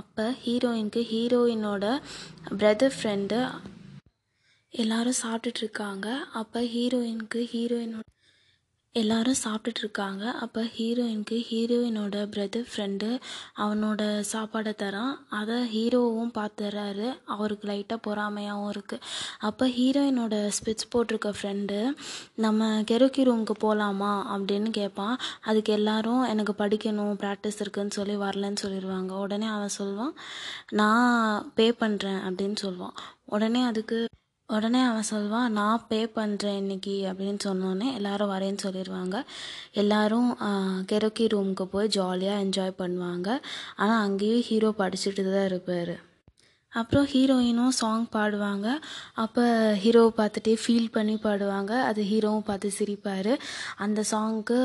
[0.00, 1.86] அப்போ ஹீரோயினுக்கு ஹீரோயினோட
[2.60, 3.38] பிரதர் ஃப்ரெண்டு
[4.74, 6.06] எல்லாரும் சாப்பிட்டுட்டு இருக்காங்க.
[6.40, 8.06] அப்போ ஹீரோயினுக்கு ஹீரோயினோட
[8.94, 13.08] எல்லாரும் சாப்பிட்டுட்டு இருக்காங்க அப்போ ஹீரோயினுக்கு ஹீரோயினோட பிரதர் ஃப்ரெண்டு
[13.56, 14.00] அவனோட
[14.32, 15.12] சாப்பாடை தரான்.
[15.28, 19.04] அதை ஹீரோவும் பார்த்துறாரு அவருக்கு லைட்டாக பொறாமையாகவும் இருக்குது
[19.40, 21.78] அப்போ ஹீரோயினோட ஸ்பெட்ஸ் போட்டிருக்க ஃப்ரெண்டு
[22.36, 29.14] நம்ம கெரோக்கி ரூமுக்கு போகலாமா அப்படின்னு கேட்பான் அதுக்கு எல்லாரும் எனக்கு படிக்கணும் ப்ராக்டிஸ் இருக்குன்னு சொல்லி வரலன்னு சொல்லிடுவாங்க
[29.18, 30.14] உடனே அவன் சொல்லுவான்
[30.72, 33.96] நான் பே பண்ணுறேன் அப்படின்னு சொல்லுவான் உடனே அதுக்கு
[34.56, 39.16] உடனே அவன் சொல்வான் நான் பே பண்ணுறேன் இன்னைக்கு அப்படின்னு சொன்னோடனே எல்லாரும் வரேன்னு சொல்லிடுவாங்க
[39.82, 40.30] எல்லாரும்
[40.92, 43.28] கெரோக்கி ரூமுக்கு போய் ஜாலியாக என்ஜாய் பண்ணுவாங்க.
[43.76, 45.94] ஆனால் அங்கேயும் ஹீரோ படிச்சுட்டு தான் இருப்பார்.
[46.72, 48.66] அப்புறம் ஹீரோயினும் சாங் பாடுவாங்க.
[49.14, 49.42] அப்போ
[49.84, 51.72] ஹீரோவை பார்த்துட்டே ஃபீல் பண்ணி பாடுவாங்க.
[51.80, 53.36] அது ஹீரோவும் பார்த்து சிரிப்பார்.
[53.76, 54.58] அந்த சாங்க்கு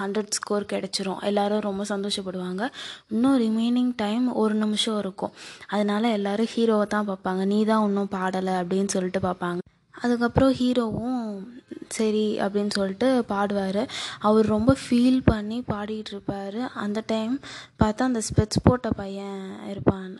[0.00, 1.20] ஹண்ட்ரட் ஸ்கோர் கிடச்சிரும்.
[1.20, 2.68] எல்லோரும் ரொம்ப சந்தோஷப்படுவாங்க.
[3.10, 5.32] இன்னும் ரிமைனிங் டைம் ஒரு நிமிஷம் இருக்கும்.
[5.66, 7.44] அதனால எல்லாரும் ஹீரோவை தான் பார்ப்பாங்க.
[7.44, 9.58] நீ தான் இன்னும் பாடலை அப்படின்னு சொல்லிட்டு பார்ப்பாங்க.
[9.94, 11.46] அதுக்கப்புறம் ஹீரோவும்
[11.88, 13.88] சரி அப்படின்னு சொல்லிட்டு பாடுவார்.
[14.18, 16.60] அவர் ரொம்ப ஃபீல் பண்ணி பாடிட்டு இருப்பார்.
[16.74, 17.40] அந்த டைம்
[17.82, 20.14] பார்த்தா அந்த ஸ்பெட்ஸ் போட்ட பையன் இருப்பான்.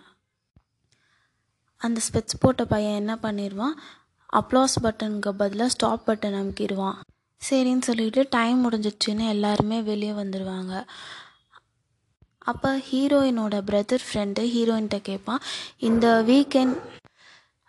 [1.85, 3.74] அந்த ஸ்பெட்ஸ் போட்ட பையன் என்ன பண்ணிடுவான்
[4.32, 6.97] அப்ளாஸ் பட்டனுக்கு பதிலாக ஸ்டாப் பட்டன் அமுக்கிடுவான்
[7.43, 10.74] சரின்னு சொல்லிட்டு டைம் முடிஞ்சிடுச்சுன்னு எல்லாருமே வெளியே வந்துடுவாங்க
[12.47, 15.45] அப்போ ஹீரோயினோட பிரதர் ஃப்ரெண்டு ஹீரோயின்கிட்ட கேட்பான்
[15.80, 16.76] இந்த வீக்கெண்ட்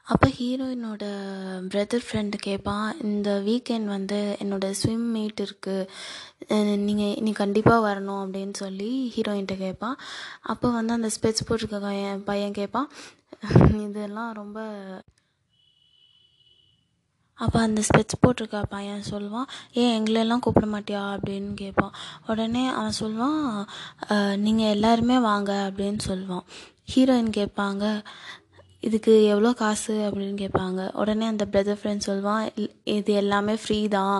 [0.08, 1.04] அப்போ ஹீரோயினோட
[1.70, 8.54] பிரதர் ஃப்ரெண்டு கேட்பான் இந்த வீக்கெண்ட் வந்து என்னோடய ஸ்விம் மீட் இருக்குது நீங்கள் நீ கண்டிப்பாக வரணும் அப்படின்னு
[8.54, 9.98] சொல்லி ஹீரோயின்கிட்ட கேட்பான்
[10.42, 12.90] அப்போ வந்து அந்த ஸ்பெட்ஸ் போட்டிருக்க பையன் பையன் கேட்பான்
[13.82, 14.60] இதெல்லாம் ரொம்ப
[17.34, 21.02] அப்போ அந்த ஸ்பெட்ஸ் போட்டிருக்க பையன் சொல்லுவான் ஏன் எங்களெல்லாம் கூப்பிட மாட்டியா?
[21.16, 21.94] அப்படின்னு கேட்பான்
[22.28, 23.66] உடனே அவன் சொல்லுவான்
[24.36, 26.46] நீங்கள் எல்லாருமே வாங்க அப்படின்னு சொல்லுவான்
[26.96, 28.02] ஹீரோயின் கேட்பாங்க
[28.88, 32.44] இதுக்கு எவ்வளோ காசு அப்படின்னு கேட்பாங்க உடனே அந்த பிரதர் ஃப்ரெண்ட் சொல்லுவான்
[32.98, 34.18] இது எல்லாமே ஃப்ரீ தான்.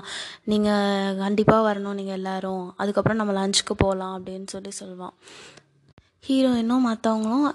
[0.52, 2.66] நீங்கள் கண்டிப்பாக வரணும் நீங்கள் எல்லோரும்.
[2.82, 5.16] அதுக்கப்புறம் நம்ம லஞ்சுக்கு போகலாம் அப்படின்னு சொல்லி சொல்லுவான்
[6.28, 7.48] ஹீரோயினும் மற்றவங்களும்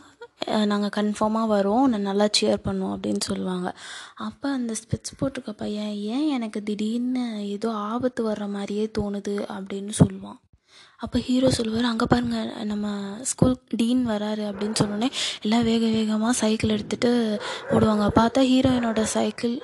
[0.70, 1.86] நாங்கள் கன்ஃபார்மாக வரோம்.
[1.92, 3.68] நான் நல்லா சியர் பண்ணுவோம் அப்படின்னு சொல்லுவாங்க
[4.26, 7.24] அப்போ அந்த ஸ்பெட்ஸ் போட்டிருக்க பையன் ஏன் எனக்கு திடீர்னு
[7.56, 10.40] ஏதோ ஆபத்து வர்ற மாதிரியே தோணுது அப்படின்னு சொல்லுவான்
[11.01, 12.86] அப்போ ஹீரோ சொல்லுவார் அங்கே பாருங்கள் நம்ம
[13.22, 15.09] ஸ்கூல் டீன் வராரு அப்படின்னு சொன்னோடனே
[15.42, 17.11] எல்லாம் வேக வேகமாக சைக்கிள் எடுத்துகிட்டு
[17.70, 18.07] ஓடுவாங்க.
[18.14, 19.55] பார்த்தா ஹீரோயினோட சைக்கிள்